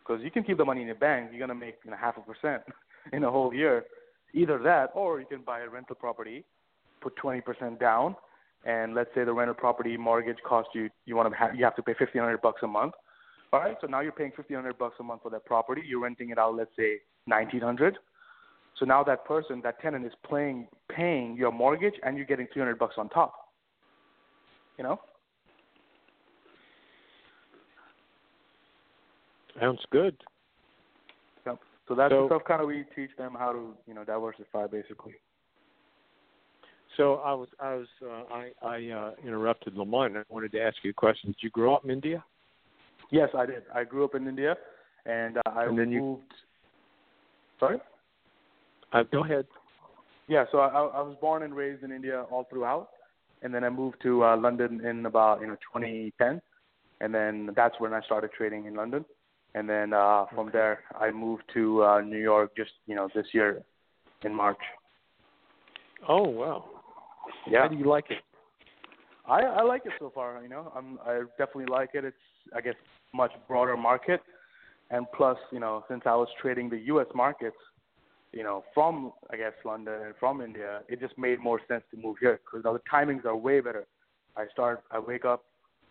[0.01, 2.17] Because you can keep the money in your bank, you're gonna make you know, half
[2.17, 2.63] a percent
[3.13, 3.85] in a whole year.
[4.35, 6.45] Either that, or you can buy a rental property,
[7.01, 8.17] put 20% down,
[8.67, 11.77] and let's say the rental property mortgage cost you you want to have you have
[11.77, 12.93] to pay 1500 bucks a month.
[13.53, 15.81] All right, so now you're paying 1500 bucks a month for that property.
[15.87, 16.97] You're renting it out, let's say
[17.27, 17.97] 1900.
[18.79, 22.79] So now that person, that tenant is paying paying your mortgage, and you're getting 300
[22.79, 23.33] bucks on top.
[24.77, 25.01] You know?
[29.59, 30.17] Sounds good.
[31.47, 31.59] Yep.
[31.89, 34.67] So that's So- the stuff kind of we teach them how to, you know, diversify
[34.67, 35.15] basically.
[36.97, 40.17] So I was I was uh, I I uh, interrupted Lamont.
[40.17, 41.31] I wanted to ask you a question.
[41.31, 42.25] Did you grow up in India?
[43.11, 43.63] Yes, I did.
[43.75, 44.57] I grew up in India,
[45.05, 46.33] and uh, I And then you- moved.
[47.61, 47.79] Sorry.
[48.93, 49.47] Uh, go ahead.
[50.29, 52.89] Yeah, so I, I was born and raised in India all throughout,
[53.43, 56.41] and then I moved to uh, London in about you know 2010,
[57.01, 59.05] and then that's when I started trading in London,
[59.55, 63.27] and then uh, from there I moved to uh, New York just you know this
[63.33, 63.63] year
[64.25, 64.59] in March.
[66.09, 66.65] Oh wow.
[67.51, 68.19] Yeah, How do you like it?
[69.29, 70.41] I I like it so far.
[70.43, 72.05] You know, I'm I definitely like it.
[72.05, 72.17] It's
[72.55, 72.75] I guess
[73.13, 74.21] much broader market,
[74.91, 77.07] and plus you know since I was trading the U.S.
[77.15, 77.57] markets,
[78.33, 82.01] you know from I guess London and from India, it just made more sense to
[82.01, 83.87] move here because now the timings are way better.
[84.37, 85.45] I start I wake up,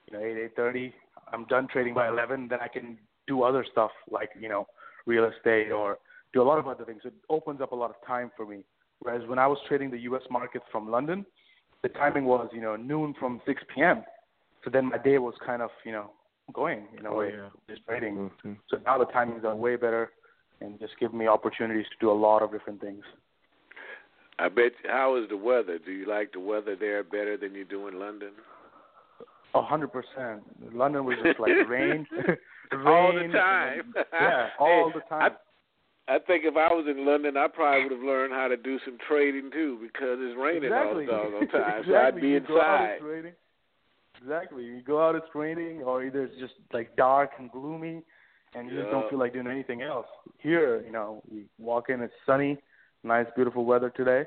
[0.09, 0.93] you know eight eight thirty.
[1.33, 2.47] I'm done trading by eleven.
[2.47, 4.67] Then I can do other stuff like you know
[5.05, 5.97] real estate or
[6.33, 7.01] do a lot of other things.
[7.05, 8.63] It opens up a lot of time for me.
[8.99, 10.23] Whereas when I was trading the U.S.
[10.29, 11.25] markets from London,
[11.83, 14.03] the timing was you know noon from 6 p.m.
[14.63, 16.11] So then my day was kind of you know
[16.53, 17.49] going you know Oh, way yeah.
[17.69, 18.31] just trading.
[18.43, 18.57] Mhm.
[18.69, 20.11] So now the timings are way better
[20.61, 23.03] and just give me opportunities to do a lot of different things.
[24.39, 24.73] I bet.
[24.85, 25.77] How is the weather?
[25.79, 28.31] Do you like the weather there better than you do in London?
[29.53, 30.43] A hundred percent.
[30.73, 32.37] London was just like rain, rain
[32.85, 33.93] all the time.
[33.95, 35.31] then- yeah, all Hey, the time.
[36.07, 38.79] I, think if I was in London, I probably would have learned how to do
[38.85, 41.07] some trading too, because it's raining exactly.
[41.07, 41.81] all the time.
[41.81, 41.93] exactly.
[41.93, 42.99] So I'd be you inside.
[44.21, 44.63] Exactly.
[44.63, 48.01] You go out, it's raining, or either it's just like dark and gloomy,
[48.53, 50.07] and you just don't feel like doing anything else.
[50.39, 52.57] Here, you know, we walk in, it's sunny,
[53.03, 54.23] nice, beautiful weather today.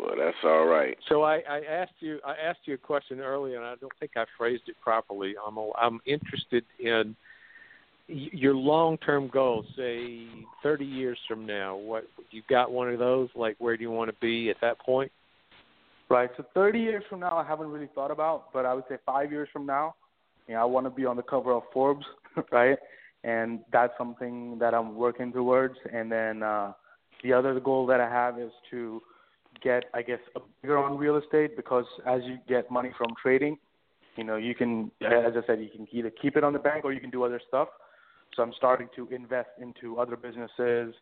[0.00, 0.06] Yeah.
[0.06, 0.96] Well, that's all right.
[1.08, 4.12] So I, I asked you I asked you a question earlier, and I don't think
[4.16, 5.34] I phrased it properly.
[5.46, 7.14] I'm a, I'm interested in
[8.08, 9.66] y- your long term goals.
[9.76, 10.26] Say
[10.62, 13.28] 30 years from now, what you've got one of those?
[13.34, 15.10] Like where do you want to be at that point?
[16.08, 16.30] Right.
[16.36, 19.30] So 30 years from now, I haven't really thought about, but I would say five
[19.30, 19.94] years from now,
[20.48, 22.04] you know, I want to be on the cover of Forbes,
[22.52, 22.76] right?
[23.22, 25.76] And that's something that I'm working towards.
[25.92, 26.72] And then uh,
[27.22, 29.00] the other goal that I have is to
[29.62, 33.58] get, I guess, a bigger on real estate because as you get money from trading,
[34.16, 36.84] you know, you can, as I said, you can either keep it on the bank
[36.84, 37.68] or you can do other stuff.
[38.36, 40.94] So I'm starting to invest into other businesses,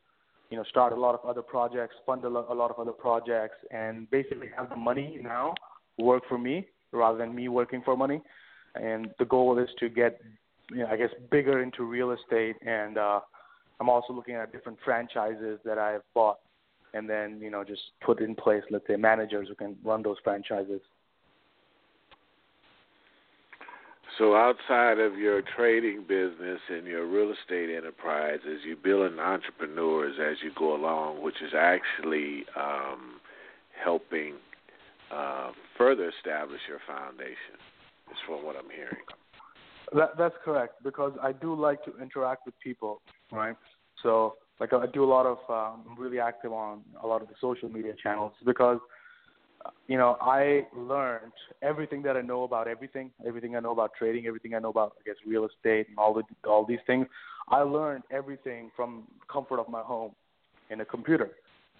[0.50, 2.92] you know, start a lot of other projects, fund a, lo- a lot of other
[2.92, 5.54] projects, and basically have the money now
[5.98, 8.22] work for me rather than me working for money.
[8.74, 10.20] And the goal is to get,
[10.70, 12.56] you know, I guess, bigger into real estate.
[12.64, 13.20] And uh,
[13.80, 16.38] I'm also looking at different franchises that I've bought,
[16.94, 20.16] and then you know, just put in place, let's say, managers who can run those
[20.22, 20.80] franchises.
[24.18, 30.38] So outside of your trading business and your real estate enterprises, you're building entrepreneurs as
[30.42, 33.20] you go along, which is actually um,
[33.82, 34.34] helping
[35.14, 37.62] uh, further establish your foundation.
[38.10, 39.04] Is from what I'm hearing.
[39.94, 43.54] That, that's correct because I do like to interact with people, right?
[44.02, 47.28] So, like, I do a lot of, um, I'm really active on a lot of
[47.28, 48.78] the social media channels because,
[49.86, 51.32] you know, I learned
[51.62, 54.94] everything that I know about everything, everything I know about trading, everything I know about,
[55.00, 57.06] I guess, real estate and all the all these things.
[57.48, 60.12] I learned everything from comfort of my home
[60.70, 61.30] in a computer.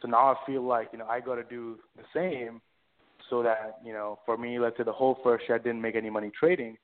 [0.01, 2.61] So now I feel like you know I got to do the same,
[3.31, 5.97] so that you know for me, let's say the whole first year I didn't make
[5.97, 6.77] any money trading.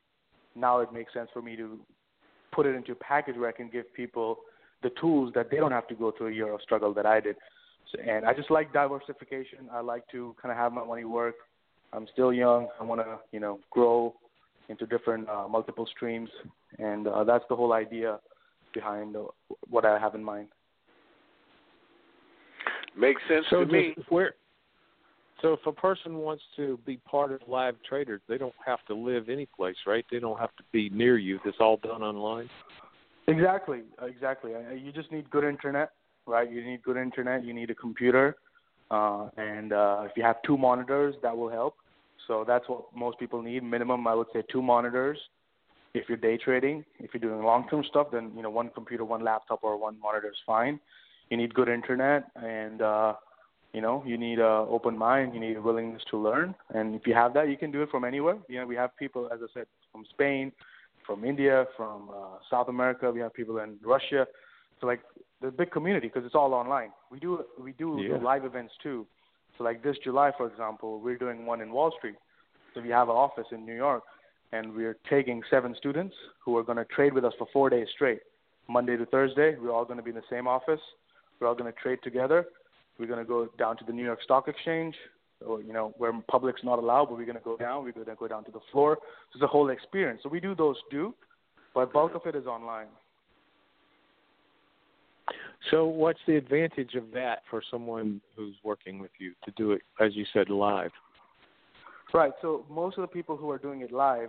[0.55, 1.79] Now it makes sense for me to
[2.53, 4.39] put it into a package where I can give people
[4.83, 7.20] the tools that they don't have to go through a year of struggle that I
[7.20, 7.37] did.
[7.93, 9.68] So, and I just like diversification.
[9.72, 11.35] I like to kind of have my money work.
[11.93, 12.68] I'm still young.
[12.81, 14.14] I want to, you know, grow
[14.68, 16.31] into different uh, multiple streams,
[16.79, 18.18] and uh, that's the whole idea
[18.72, 19.25] behind uh,
[19.68, 20.49] what I have in mind.
[22.97, 23.95] Makes sense so to me.
[24.09, 24.35] Where,
[25.43, 28.95] so if a person wants to be part of live traders, they don't have to
[28.95, 30.05] live any place, right?
[30.11, 31.39] They don't have to be near you.
[31.45, 32.49] This all done online.
[33.27, 34.53] Exactly, exactly.
[34.77, 35.91] You just need good internet,
[36.27, 36.51] right?
[36.51, 37.45] You need good internet.
[37.45, 38.37] You need a computer,
[38.91, 41.77] uh, and uh, if you have two monitors, that will help.
[42.27, 43.62] So that's what most people need.
[43.62, 45.18] Minimum, I would say, two monitors.
[45.95, 49.22] If you're day trading, if you're doing long-term stuff, then you know one computer, one
[49.25, 50.81] laptop, or one monitor is fine.
[51.31, 53.14] You need good internet, and uh,
[53.72, 55.35] you know you need a open mind.
[55.35, 57.91] You need a willingness to learn, and if you have that, you can do it
[57.91, 58.37] from anywhere.
[58.49, 60.53] You know, we have people, as I said, from Spain,
[61.07, 63.11] from India, from uh, South America.
[63.11, 64.27] We have people in Russia.
[64.81, 65.01] So like
[65.41, 66.91] the big community because it's all online.
[67.11, 68.19] We do we do, yeah.
[68.19, 69.07] do live events too.
[69.57, 72.17] So like this July, for example, we're doing one in Wall Street.
[72.75, 74.03] So we have an office in New York,
[74.53, 77.87] and we're taking seven students who are going to trade with us for four days
[77.95, 78.21] straight,
[78.69, 79.57] Monday to Thursday.
[79.57, 80.81] We're all going to be in the same office.
[81.39, 82.47] We're all going to trade together.
[82.99, 84.95] We're going to go down to the New York Stock Exchange,
[85.47, 87.85] or you know where public's not allowed, but we're going to go down.
[87.85, 88.99] We're going to go down to the floor.
[89.01, 90.21] So it's a whole experience.
[90.23, 91.15] So we do those too,
[91.75, 92.87] but bulk of it is online.
[95.71, 99.81] So, what's the advantage of that for someone who's working with you to do it,
[99.99, 100.91] as you said, live?
[102.13, 102.33] Right.
[102.43, 104.29] So, most of the people who are doing it live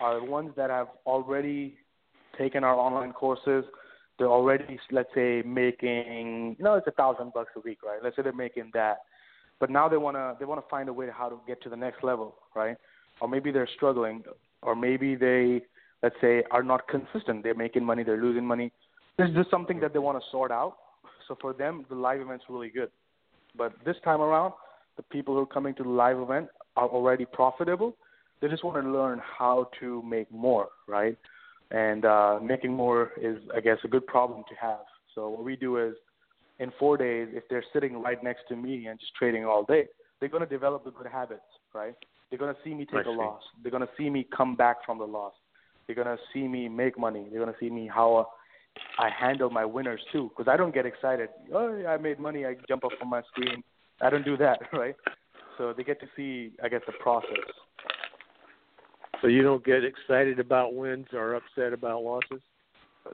[0.00, 1.76] are ones that have already
[2.38, 3.64] taken our online courses.
[4.18, 8.00] They're already, let's say, making, you know, it's a thousand bucks a week, right?
[8.02, 8.98] Let's say they're making that,
[9.60, 11.76] but now they wanna they wanna find a way to how to get to the
[11.76, 12.76] next level, right?
[13.20, 14.24] Or maybe they're struggling,
[14.62, 15.62] or maybe they,
[16.02, 17.42] let's say, are not consistent.
[17.42, 18.72] They're making money, they're losing money
[19.20, 20.76] there's just something that they want to sort out.
[21.28, 22.90] So for them, the live event's really good.
[23.54, 24.54] But this time around,
[24.96, 27.94] the people who are coming to the live event are already profitable.
[28.40, 31.18] They just want to learn how to make more, right?
[31.70, 34.86] And uh, making more is, I guess, a good problem to have.
[35.14, 35.94] So what we do is,
[36.60, 39.86] in four days, if they're sitting right next to me and just trading all day,
[40.20, 41.40] they're going to develop the good habits,
[41.74, 41.94] right?
[42.28, 43.42] They're going to see me take a loss.
[43.62, 45.32] They're going to see me come back from the loss.
[45.86, 47.26] They're going to see me make money.
[47.30, 50.72] They're going to see me how uh, I handle my winners too, because I don't
[50.72, 51.30] get excited.
[51.52, 52.44] Oh, I made money.
[52.44, 53.64] I jump up from my screen.
[54.00, 54.94] I don't do that, right?
[55.58, 57.38] So they get to see, I guess, the process.
[59.20, 62.40] So you don't get excited about wins or upset about losses?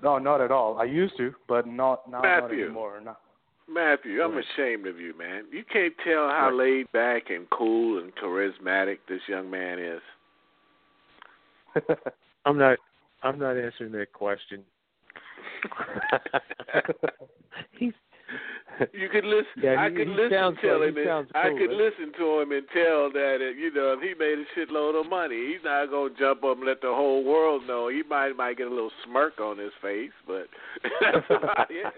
[0.03, 0.79] No, not at all.
[0.79, 3.01] I used to, but not now Matthew, not anymore.
[3.05, 3.17] No.
[3.69, 5.45] Matthew, I'm ashamed of you, man.
[5.51, 10.01] You can't tell how laid back and cool and charismatic this young man is.
[12.47, 12.79] I'm not.
[13.23, 14.63] I'm not answering that question.
[17.73, 17.93] He's.
[18.93, 19.63] You could listen.
[19.63, 20.83] Yeah, I could listen sounds, to him.
[20.83, 21.91] and, cool, I could right?
[21.91, 25.09] listen to him and tell that uh, you know if he made a shitload of
[25.09, 27.89] money, he's not gonna jump up and let the whole world know.
[27.89, 30.49] He might might get a little smirk on his face, but
[31.01, 31.95] that's about it.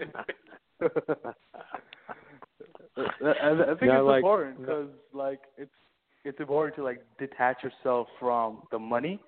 [2.97, 5.71] I, I think it's like, important because like it's
[6.23, 9.19] it's important to like detach yourself from the money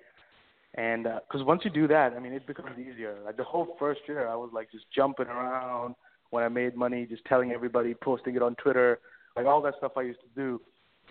[0.75, 3.17] and because uh, once you do that, I mean, it becomes easier.
[3.25, 5.95] Like the whole first year, I was like just jumping around
[6.31, 8.99] when I made money, just telling everybody, posting it on Twitter,
[9.35, 10.61] like all that stuff I used to do.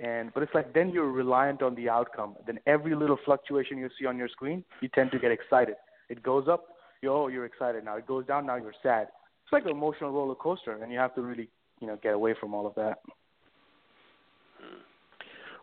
[0.03, 2.37] And but it's like then you're reliant on the outcome.
[2.47, 5.75] Then every little fluctuation you see on your screen, you tend to get excited.
[6.09, 6.64] It goes up,
[7.03, 7.97] you oh you're excited now.
[7.97, 9.09] It goes down, now you're sad.
[9.45, 11.49] It's like an emotional roller coaster, and you have to really
[11.81, 13.01] you know get away from all of that.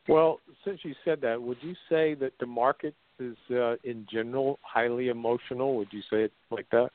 [0.08, 4.60] Well, since you said that, would you say that the market is uh, in general
[4.62, 5.76] highly emotional?
[5.78, 6.90] Would you say it like that?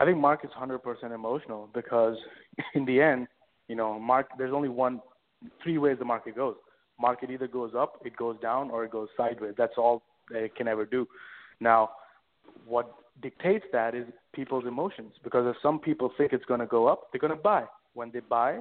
[0.00, 2.16] I think market's 100% emotional because
[2.74, 3.28] in the end,
[3.68, 5.00] you know, mark there's only one
[5.62, 6.56] three ways the market goes.
[7.00, 9.54] Market either goes up, it goes down, or it goes sideways.
[9.58, 11.06] That's all it can ever do.
[11.60, 11.90] Now,
[12.66, 16.86] what dictates that is people's emotions because if some people think it's going to go
[16.86, 17.64] up, they're going to buy.
[17.94, 18.60] When they buy,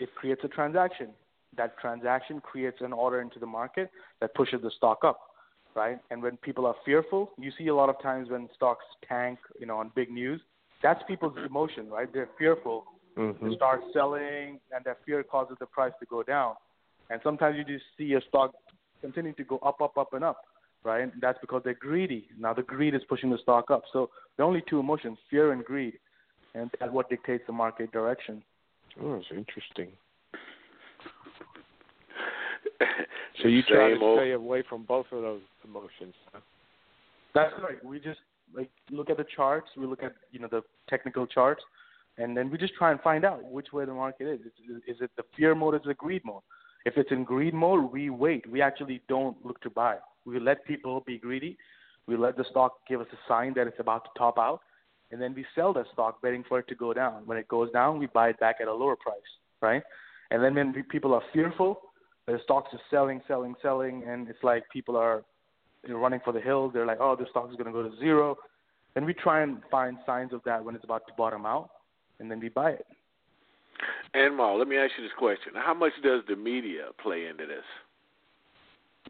[0.00, 1.08] it creates a transaction.
[1.56, 3.90] That transaction creates an order into the market
[4.20, 5.20] that pushes the stock up
[5.74, 5.98] right?
[6.10, 9.66] And when people are fearful, you see a lot of times when stocks tank, you
[9.66, 10.40] know, on big news,
[10.82, 12.12] that's people's emotion, right?
[12.12, 12.84] They're fearful.
[13.16, 13.50] Mm-hmm.
[13.50, 16.54] They start selling, and that fear causes the price to go down.
[17.10, 18.52] And sometimes you just see a stock
[19.00, 20.42] continue to go up, up, up, and up,
[20.84, 21.02] right?
[21.02, 22.28] And that's because they're greedy.
[22.38, 23.82] Now the greed is pushing the stock up.
[23.92, 25.94] So the only two emotions: fear and greed,
[26.54, 28.42] and that's what dictates the market direction.
[29.02, 29.88] Oh, that's interesting.
[33.42, 36.14] so you try to stay away from both of those emotions.
[37.34, 37.82] That's right.
[37.84, 38.20] We just
[38.54, 39.68] like look at the charts.
[39.76, 41.62] We look at you know the technical charts,
[42.16, 44.40] and then we just try and find out which way the market is.
[44.40, 45.74] Is, is it the fear mode?
[45.74, 46.42] Is it greed mode?
[46.84, 48.48] If it's in greed mode, we wait.
[48.50, 49.96] We actually don't look to buy.
[50.24, 51.56] We let people be greedy.
[52.06, 54.60] We let the stock give us a sign that it's about to top out,
[55.10, 57.22] and then we sell the stock, betting for it to go down.
[57.26, 59.18] When it goes down, we buy it back at a lower price,
[59.60, 59.82] right?
[60.30, 61.80] And then when people are fearful,
[62.26, 65.24] the stocks are selling, selling, selling, and it's like people are
[65.88, 66.72] running for the hills.
[66.74, 68.36] They're like, oh, this stock is going to go to zero.
[68.94, 71.70] Then we try and find signs of that when it's about to bottom out,
[72.18, 72.86] and then we buy it.
[74.14, 77.46] And Ma, let me ask you this question: How much does the media play into
[77.46, 77.64] this?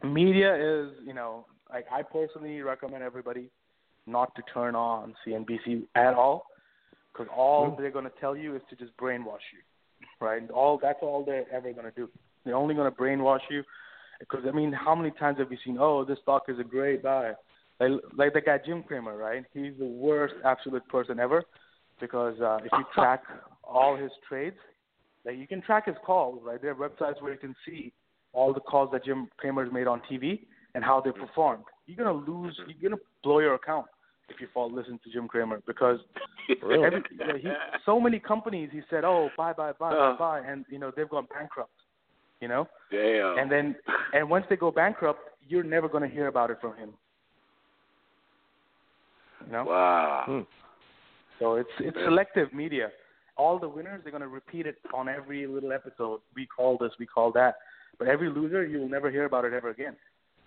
[0.03, 3.49] Media is, you know, like I personally recommend everybody
[4.05, 6.45] not to turn on CNBC at all,
[7.11, 7.81] because all mm-hmm.
[7.81, 9.61] they're going to tell you is to just brainwash you,
[10.19, 10.41] right?
[10.41, 12.09] And All that's all they're ever going to do.
[12.45, 13.63] They're only going to brainwash you,
[14.19, 15.77] because I mean, how many times have you seen?
[15.79, 17.33] Oh, this stock is a great buy.
[17.79, 19.43] Like like the guy Jim Cramer, right?
[19.53, 21.43] He's the worst absolute person ever,
[21.99, 23.23] because uh, if you track
[23.63, 24.57] all his trades,
[25.25, 26.61] like you can track his calls, right?
[26.61, 27.93] There are websites where you can see
[28.33, 30.41] all the calls that Jim Cramer's made on TV
[30.75, 31.63] and how they performed.
[31.87, 32.59] You're gonna lose.
[32.67, 33.87] You're gonna blow your account
[34.29, 35.99] if you fall listen to Jim Cramer because
[36.63, 36.85] really?
[36.85, 37.01] every,
[37.41, 37.49] he,
[37.85, 40.91] so many companies he said, oh buy buy buy uh, buy buy, and you know
[40.95, 41.71] they've gone bankrupt.
[42.41, 42.67] You know.
[42.91, 43.37] Damn.
[43.37, 43.75] And then
[44.13, 46.93] and once they go bankrupt, you're never gonna hear about it from him.
[49.45, 49.65] You know.
[49.65, 50.23] Wow.
[50.25, 50.41] Hmm.
[51.39, 52.89] So it's it's selective media.
[53.37, 56.21] All the winners they're gonna repeat it on every little episode.
[56.35, 57.55] We call this, we call that.
[57.97, 59.95] But every loser, you'll never hear about it ever again.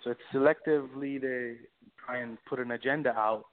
[0.04, 1.56] So it's selectively they
[2.04, 3.44] try and put an agenda out,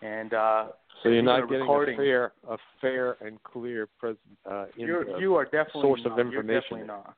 [0.00, 0.66] and uh,
[1.02, 1.94] so you're not getting recording.
[1.94, 4.18] a fair, a fair and clear present.
[4.48, 6.42] Uh, you're, you are definitely source not, of information.
[6.50, 7.16] You're definitely not.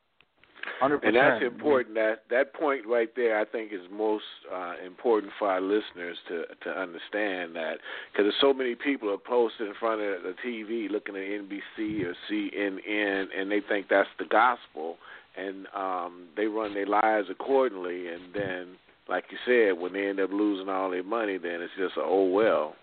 [0.80, 1.00] 100%.
[1.02, 1.94] And that's important.
[1.94, 6.44] That that point right there, I think, is most uh, important for our listeners to
[6.64, 7.78] to understand that
[8.10, 12.04] because there's so many people are posted in front of the TV, looking at NBC
[12.04, 14.96] or CNN, and they think that's the gospel,
[15.36, 18.08] and um, they run their lives accordingly.
[18.08, 18.66] And then,
[19.08, 22.02] like you said, when they end up losing all their money, then it's just a,
[22.02, 22.74] oh well.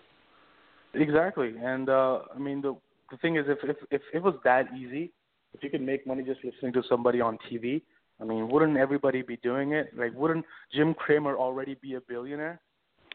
[0.94, 2.76] Exactly, and uh, I mean the
[3.10, 5.10] the thing is, if if if it was that easy,
[5.58, 7.82] if you could make money just listening to somebody on TV,
[8.20, 9.90] I mean, wouldn't everybody be doing it?
[9.96, 12.60] Like, wouldn't Jim Cramer already be a billionaire?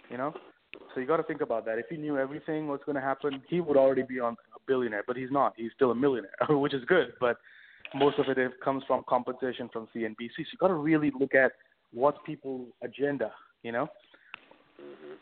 [0.10, 0.34] You know,
[0.94, 1.80] so you got to think about that.
[1.80, 5.04] If he knew everything what's going to happen, he would already be on a billionaire,
[5.08, 5.54] but he's not.
[5.56, 7.14] He's still a millionaire, which is good.
[7.20, 7.38] But
[7.96, 10.30] most of it comes from compensation from CNBC.
[10.36, 11.54] So you got to really look at
[11.94, 13.32] what people's agenda.
[13.64, 13.88] You know.
[14.82, 15.14] Mm-hmm.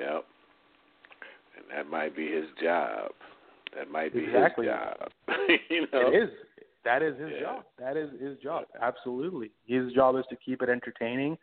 [0.00, 0.24] Yep.
[1.56, 3.10] And that might be his job.
[3.76, 4.66] That might be exactly.
[4.66, 5.10] his job.
[5.70, 6.08] you know.
[6.08, 6.30] It is.
[6.84, 7.40] That is his yeah.
[7.40, 7.64] job.
[7.78, 8.64] That is his job.
[8.80, 9.50] Absolutely.
[9.66, 11.38] His job is to keep it entertaining,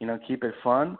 [0.00, 0.98] you know, keep it fun,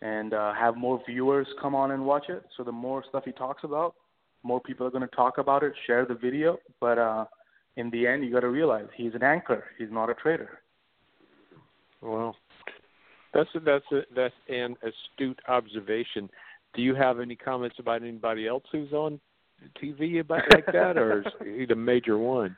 [0.00, 2.44] and uh, have more viewers come on and watch it.
[2.56, 3.94] So the more stuff he talks about,
[4.42, 6.58] more people are going to talk about it, share the video.
[6.80, 7.26] But uh,
[7.76, 9.64] in the end, you got to realize he's an anchor.
[9.78, 10.60] He's not a trader.
[12.00, 12.36] Well,
[13.34, 16.30] that's a, that's a, that's an astute observation.
[16.74, 19.20] Do you have any comments about anybody else who's on
[19.82, 22.56] TV about like that, or is he the major one?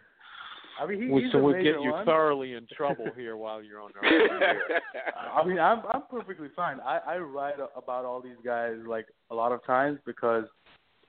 [0.80, 2.07] I mean, he, we, he's so we'll get you one.
[2.07, 6.78] thoroughly in trouble here while you're on our I mean, I'm I'm perfectly fine.
[6.80, 10.44] I I write about all these guys like a lot of times because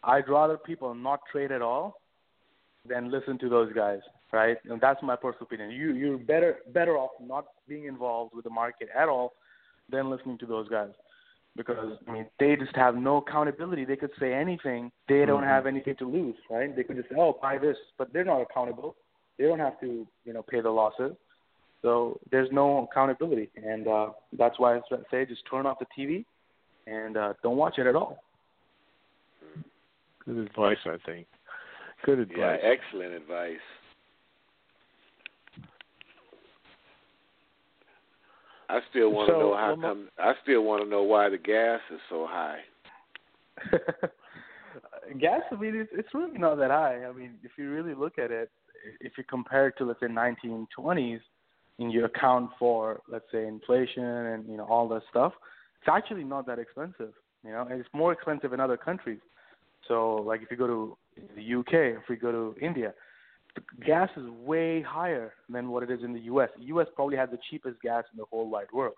[0.04, 2.02] I'd rather people not trade at all
[2.88, 4.00] than listen to those guys,
[4.32, 4.58] right?
[4.70, 5.72] And that's my personal opinion.
[5.72, 9.34] You you're better better off not being involved with the market at all
[9.92, 10.92] than listening to those guys
[11.56, 13.86] because I mean they just have no accountability.
[13.86, 14.92] They could say anything.
[15.08, 15.50] They don't mm-hmm.
[15.50, 16.74] have anything to lose, right?
[16.76, 18.96] They could just say, "Oh, buy this," but they're not accountable.
[19.38, 21.14] They don't have to, you know, pay the losses.
[21.82, 26.26] So there's no accountability, and uh, that's why I say just turn off the TV
[26.88, 28.22] and uh, don't watch it at all.
[30.26, 31.28] Good advice, I think.
[32.06, 32.38] Good advice.
[32.38, 33.58] Yeah, excellent advice.
[38.70, 40.10] I still want to So, know how come.
[40.20, 42.60] I still want to know why the gas is so high.
[45.20, 47.04] Gas, I mean, it's, it's really not that high.
[47.04, 48.52] I mean, if you really look at it,
[49.02, 51.20] if you compare it to let's say 1920s,
[51.80, 55.34] and you account for let's say inflation and you know all that stuff,
[55.82, 57.14] it's actually not that expensive.
[57.44, 59.20] You know, and it's more expensive in other countries.
[59.88, 60.98] So, like if you go to
[61.36, 62.94] the UK, if we go to India,
[63.56, 66.50] the gas is way higher than what it is in the US.
[66.58, 68.96] The US probably has the cheapest gas in the whole wide world.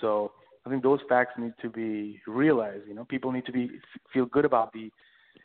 [0.00, 0.32] So,
[0.66, 2.88] I think those facts need to be realized.
[2.88, 3.70] You know, people need to be
[4.12, 4.90] feel good about the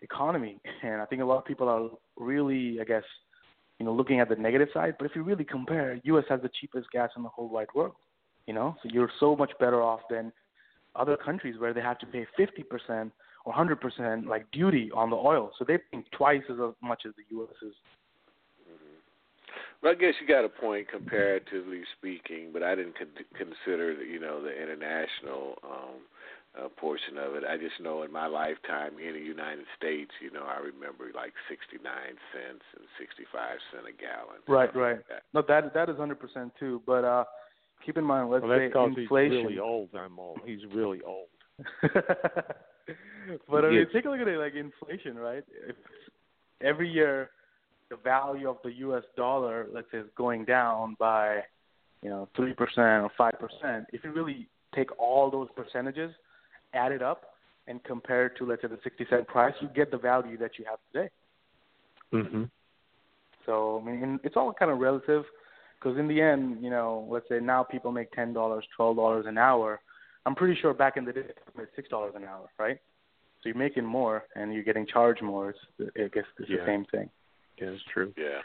[0.02, 3.04] economy, and I think a lot of people are really, I guess,
[3.80, 4.96] you know, looking at the negative side.
[4.98, 6.24] But if you really compare, U.S.
[6.30, 7.94] has the cheapest gas in the whole wide world.
[8.48, 10.32] You know, so you're so much better off than
[10.96, 13.12] other countries where they have to pay 50%
[13.46, 15.52] or 100% like duty on the oil.
[15.60, 17.56] So they're paying twice as much as the U.S.
[17.62, 17.76] is.
[19.82, 24.20] Well, I guess you got a point comparatively speaking, but I didn't con- consider, you
[24.20, 26.04] know, the international um,
[26.58, 27.44] uh, portion of it.
[27.48, 31.34] I just know in my lifetime in the United States, you know, I remember like
[31.48, 34.44] 69 cents and 65 cent a gallon.
[34.48, 34.98] Right, right.
[34.98, 35.24] Like that.
[35.34, 36.82] No, that that is 100% too.
[36.86, 37.24] But uh,
[37.86, 39.32] keep in mind, let's well, say inflation.
[39.32, 39.90] He's really old.
[39.96, 40.40] I'm old.
[40.46, 41.28] He's really old.
[43.50, 45.44] but I mean, take a look at it like inflation, right?
[45.68, 45.76] If
[46.62, 47.30] every year
[47.90, 49.04] the value of the U.S.
[49.18, 51.42] dollar, let's say, is going down by,
[52.02, 56.12] you know, three percent or five percent, if you really take all those percentages,
[56.74, 57.34] add it up,
[57.68, 60.52] and compare it to let's say the sixty cent price, you get the value that
[60.58, 61.10] you have today.
[62.14, 62.44] Mm-hmm.
[63.46, 65.24] So I mean, it's all kind of relative,
[65.80, 69.26] because in the end, you know, let's say now people make ten dollars, twelve dollars
[69.28, 69.80] an hour.
[70.26, 72.78] I'm pretty sure back in the day, they made six dollars an hour, right?
[73.42, 75.52] So you're making more and you're getting charged more.
[75.52, 76.58] It's, I guess it's yeah.
[76.58, 77.10] the same thing.
[77.62, 78.14] Yeah, it's true.
[78.18, 78.40] Yeah.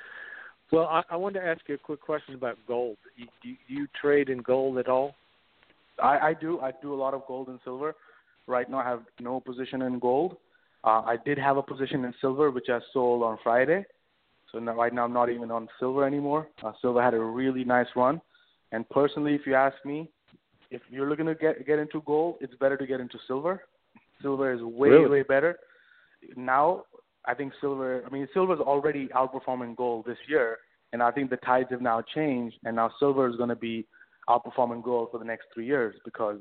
[0.72, 2.96] Well, I, I wanted to ask you a quick question about gold.
[3.16, 5.14] You, do, do you trade in gold at all?
[6.02, 6.60] I, I do.
[6.60, 7.94] I do a lot of gold and silver.
[8.46, 10.36] Right now, I have no position in gold.
[10.82, 13.84] Uh, I did have a position in silver, which I sold on Friday.
[14.52, 16.48] So now, right now, I'm not even on silver anymore.
[16.62, 18.20] Uh, silver had a really nice run.
[18.72, 20.10] And personally, if you ask me,
[20.70, 23.62] if you're looking to get get into gold, it's better to get into silver.
[24.20, 25.08] Silver is way really?
[25.08, 25.56] way better.
[26.36, 26.84] Now
[27.26, 28.02] I think silver.
[28.06, 30.58] I mean, silver is already outperforming gold this year,
[30.92, 33.86] and I think the tides have now changed, and now silver is going to be
[34.28, 36.40] outperforming gold for the next three years because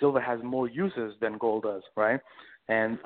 [0.00, 2.20] silver has more uses than gold does, right?
[2.68, 2.98] And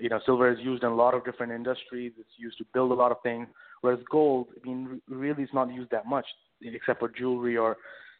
[0.00, 2.12] you know, silver is used in a lot of different industries.
[2.18, 3.48] It's used to build a lot of things,
[3.82, 6.26] whereas gold, I mean, really is not used that much,
[6.62, 7.76] except for jewelry or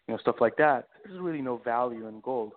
[0.07, 0.89] you know stuff like that.
[1.05, 2.53] There's really no value in gold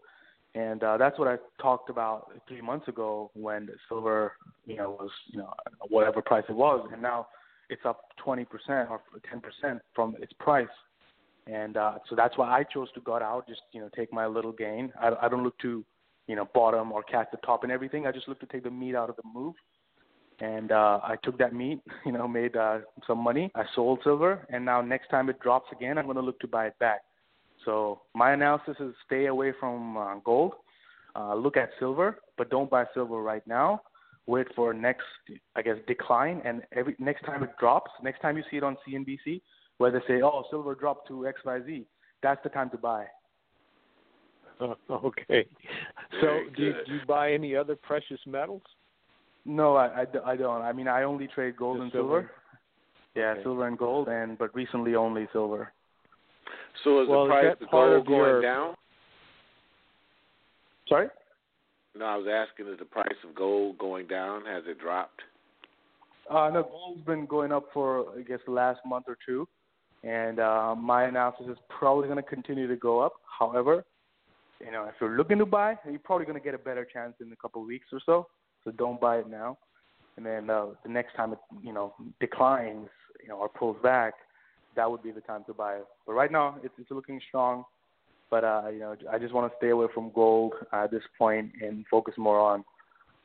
[0.55, 4.33] and uh, that's what I talked about three months ago when silver,
[4.65, 5.53] you know, was you know
[5.89, 7.27] whatever price it was, and now
[7.69, 8.45] it's up 20%
[8.89, 9.01] or
[9.63, 10.67] 10% from its price,
[11.47, 14.27] and uh, so that's why I chose to go out, just you know, take my
[14.27, 14.91] little gain.
[15.01, 15.83] I, I don't look to,
[16.27, 18.05] you know, bottom or catch the top and everything.
[18.05, 19.55] I just look to take the meat out of the move,
[20.39, 23.51] and uh, I took that meat, you know, made uh, some money.
[23.55, 26.47] I sold silver, and now next time it drops again, I'm going to look to
[26.47, 27.01] buy it back.
[27.65, 30.53] So my analysis is stay away from uh, gold.
[31.15, 33.81] Uh, look at silver, but don't buy silver right now.
[34.25, 35.03] Wait for next,
[35.55, 38.77] I guess, decline, and every next time it drops, next time you see it on
[38.87, 39.41] CNBC,
[39.77, 41.85] where they say, "Oh, silver dropped to X Y Z,"
[42.21, 43.05] that's the time to buy.
[44.61, 45.45] Uh, okay.
[46.21, 48.61] So, do you, do you buy any other precious metals?
[49.45, 50.61] No, I, I, I don't.
[50.61, 52.21] I mean, I only trade gold Just and silver.
[52.21, 52.31] silver.
[53.15, 53.43] Yeah, Okay.
[53.43, 55.73] silver and gold, and but recently only silver.
[56.83, 58.75] So is Well, the price that of gold going your- down?
[60.87, 61.09] Sorry.
[61.95, 64.45] No, I was asking, is the price of gold going down?
[64.45, 65.21] Has it dropped?
[66.29, 69.47] Uh, no, gold's been going up for I guess the last month or two,
[70.03, 73.13] and uh, my analysis is probably going to continue to go up.
[73.39, 73.85] However,
[74.59, 77.13] you know, if you're looking to buy, you're probably going to get a better chance
[77.21, 78.27] in a couple of weeks or so.
[78.63, 79.57] So don't buy it now,
[80.15, 82.87] and then uh, the next time it you know declines,
[83.21, 84.13] you know, or pulls back,
[84.75, 85.85] that would be the time to buy it.
[86.05, 87.63] But right now, it's it's looking strong.
[88.29, 91.51] But uh, you know, I just want to stay away from gold at this point
[91.61, 92.63] and focus more on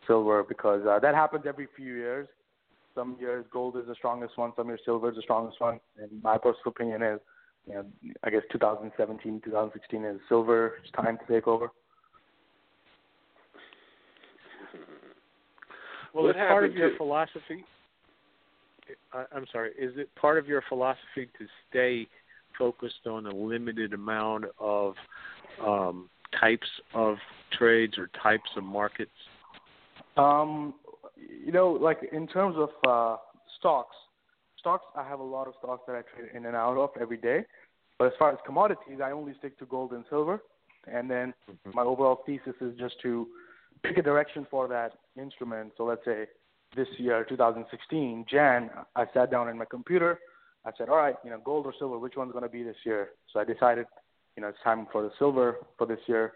[0.06, 2.28] silver because uh, that happens every few years.
[2.94, 5.78] Some years gold is the strongest one, some years silver is the strongest one.
[5.96, 7.20] And my personal opinion is,
[7.66, 7.84] you know,
[8.24, 10.74] I guess 2017, 2016 is silver.
[10.82, 11.70] It's time to take over.
[16.12, 17.64] Well, it's part of your philosophy?
[19.12, 19.70] I, I'm sorry.
[19.78, 22.06] Is it part of your philosophy to stay
[22.58, 24.94] focused on a limited amount of
[25.64, 26.08] um,
[26.40, 27.16] types of
[27.56, 29.10] trades or types of markets?
[30.16, 30.74] Um,
[31.16, 33.16] you know, like in terms of uh,
[33.58, 33.94] stocks,
[34.58, 37.16] stocks I have a lot of stocks that I trade in and out of every
[37.16, 37.44] day.
[37.98, 40.40] But as far as commodities, I only stick to gold and silver.
[40.86, 41.34] And then
[41.74, 43.26] my overall thesis is just to
[43.82, 45.72] pick a direction for that instrument.
[45.76, 46.26] So let's say
[46.76, 50.18] this year, 2016, Jan, I sat down in my computer.
[50.64, 52.76] I said, all right, you know, gold or silver, which one's going to be this
[52.84, 53.10] year?
[53.32, 53.86] So I decided,
[54.36, 56.34] you know, it's time for the silver for this year.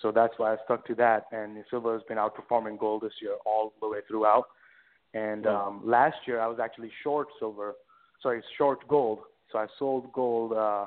[0.00, 1.26] So that's why I stuck to that.
[1.32, 4.44] And silver has been outperforming gold this year all the way throughout.
[5.12, 7.74] And um, last year I was actually short silver,
[8.22, 9.20] sorry, short gold.
[9.52, 10.86] So I sold gold uh,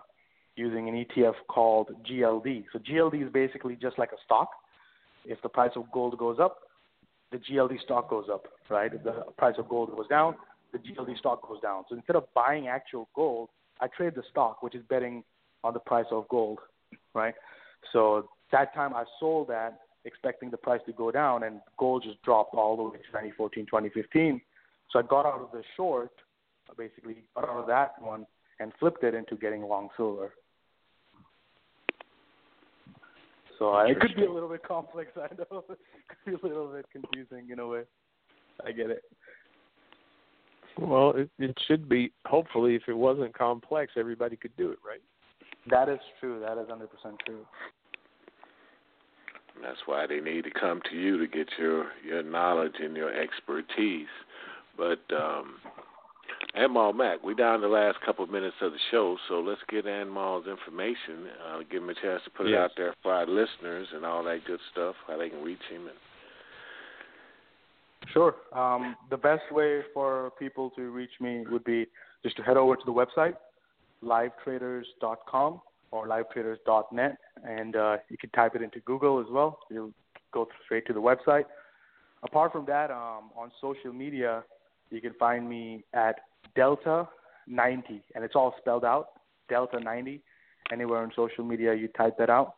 [0.57, 2.65] using an ETF called GLD.
[2.73, 4.49] So GLD is basically just like a stock.
[5.25, 6.59] If the price of gold goes up,
[7.31, 8.93] the GLD stock goes up, right?
[8.93, 10.35] If the price of gold goes down,
[10.71, 11.83] the GLD stock goes down.
[11.89, 13.49] So instead of buying actual gold,
[13.79, 15.23] I trade the stock, which is betting
[15.63, 16.59] on the price of gold,
[17.13, 17.35] right?
[17.91, 22.21] So that time I sold that expecting the price to go down, and gold just
[22.23, 24.41] dropped all the way to 2014, 2015.
[24.91, 26.11] So I got out of the short,
[26.77, 28.25] basically got out of that one
[28.59, 30.33] and flipped it into getting long silver.
[33.59, 35.11] So it could be a little bit complex.
[35.15, 35.79] I know it
[36.25, 37.81] could be a little bit confusing in a way.
[38.65, 39.03] I get it.
[40.79, 42.11] Well, it, it should be.
[42.25, 45.01] Hopefully, if it wasn't complex, everybody could do it, right?
[45.69, 46.39] That is true.
[46.39, 46.87] That is 100%
[47.25, 47.45] true.
[49.61, 53.11] That's why they need to come to you to get your your knowledge and your
[53.11, 54.07] expertise.
[54.77, 55.55] But um,
[56.57, 59.85] Anmol Mack, we're down the last couple of minutes of the show, so let's get
[59.85, 61.27] Anmol's information.
[61.47, 62.55] Uh, give him a chance to put yes.
[62.55, 65.61] it out there for our listeners and all that good stuff, how they can reach
[65.69, 65.81] him.
[65.81, 65.97] And...
[68.11, 68.35] Sure.
[68.55, 71.85] Um, the best way for people to reach me would be
[72.23, 73.35] just to head over to the website,
[74.03, 79.59] livetraders.com or livetraders.net, and uh, you can type it into Google as well.
[79.69, 79.93] You'll
[80.33, 81.43] go straight to the website.
[82.23, 84.43] Apart from that, um, on social media,
[84.89, 86.15] you can find me at
[86.57, 87.07] Delta
[87.47, 89.09] 90, and it's all spelled out
[89.47, 90.21] Delta 90.
[90.73, 92.55] Anywhere on social media, you type that out,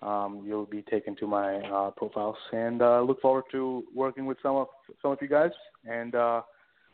[0.00, 2.36] um, you'll be taken to my uh, profiles.
[2.52, 4.68] And uh, look forward to working with some of
[5.02, 5.50] some of you guys.
[5.84, 6.42] And uh,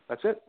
[0.08, 0.40] that's it.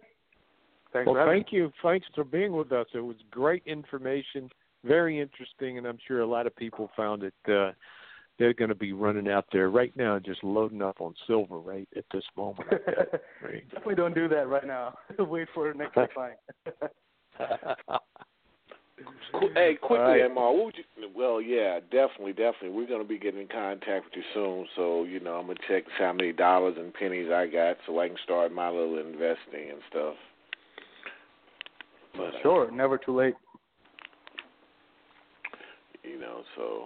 [0.94, 1.58] Thanks well, thank me.
[1.58, 1.72] you.
[1.84, 2.86] Thanks for being with us.
[2.94, 4.50] It was great information,
[4.86, 7.34] very interesting, and I'm sure a lot of people found it.
[8.36, 11.60] Uh, they're going to be running out there right now, just loading up on silver
[11.60, 12.68] right at this moment.
[13.44, 13.64] right.
[13.70, 14.96] Definitely don't do that right now.
[15.20, 16.34] Wait for next time.
[19.54, 20.26] hey, quickly, right.
[20.26, 21.10] Amar, what would you?
[21.16, 22.70] Well, yeah, definitely, definitely.
[22.70, 24.68] We're going to be getting in contact with you soon.
[24.76, 28.08] So you know, I'm gonna check how many dollars and pennies I got, so I
[28.08, 30.16] can start my little investing and stuff.
[32.18, 33.36] But, sure, uh, never too late.
[36.04, 36.86] You know, so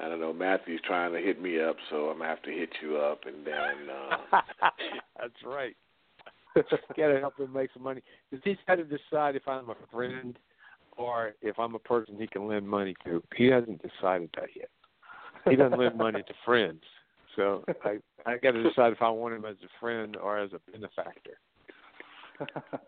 [0.00, 0.32] I don't know.
[0.32, 3.46] Matthew's trying to hit me up, so I'm gonna have to hit you up, and
[3.46, 3.88] then.
[3.90, 4.40] Uh...
[5.20, 5.76] That's right.
[6.54, 8.00] Got to help him make some money.
[8.30, 10.38] Because he's got to decide if I'm a friend
[10.96, 13.22] or if I'm a person he can lend money to.
[13.36, 14.68] He hasn't decided that yet.
[15.48, 16.82] He doesn't lend money to friends,
[17.36, 20.50] so I I got to decide if I want him as a friend or as
[20.52, 21.38] a benefactor.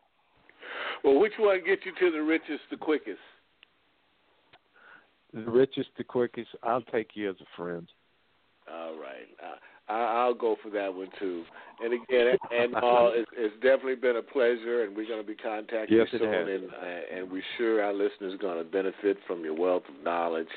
[1.05, 3.19] well, which one gets you to the richest the quickest?
[5.45, 6.49] The richest, the quickest.
[6.63, 7.87] I'll take you as a friend.
[8.73, 9.29] All right.
[9.43, 11.45] Uh, I'll go for that one too.
[11.83, 15.37] And again, and uh, it's, it's definitely been a pleasure, and we're going to be
[15.37, 19.19] contacting yes, you soon, and uh, and we're sure our listeners are going to benefit
[19.27, 20.49] from your wealth of knowledge.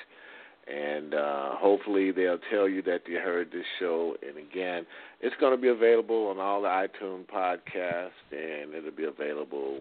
[0.68, 4.16] And uh, hopefully they'll tell you that they heard this show.
[4.22, 4.86] And again,
[5.20, 9.80] it's going to be available on all the iTunes podcasts, and it'll be available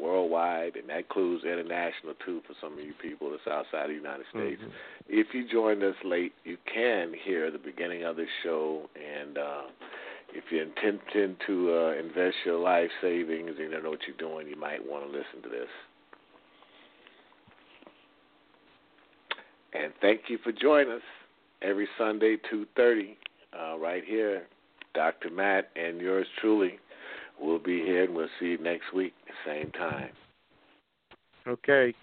[0.00, 3.94] worldwide, and that includes international too for some of you people that's outside of the
[3.94, 4.60] United States.
[4.60, 4.70] Mm-hmm.
[5.08, 9.62] If you joined us late, you can hear the beginning of the show, and uh,
[10.32, 14.16] if you intend to uh, invest your life savings and you don't know what you're
[14.16, 15.68] doing, you might want to listen to this.
[19.72, 21.02] And thank you for joining us
[21.62, 23.16] every Sunday, 2.30,
[23.58, 24.44] uh, right here.
[24.94, 25.30] Dr.
[25.30, 26.78] Matt and yours truly
[27.40, 29.14] We'll be here and we'll see you next week,
[29.46, 30.10] same time.
[31.46, 31.94] Okay.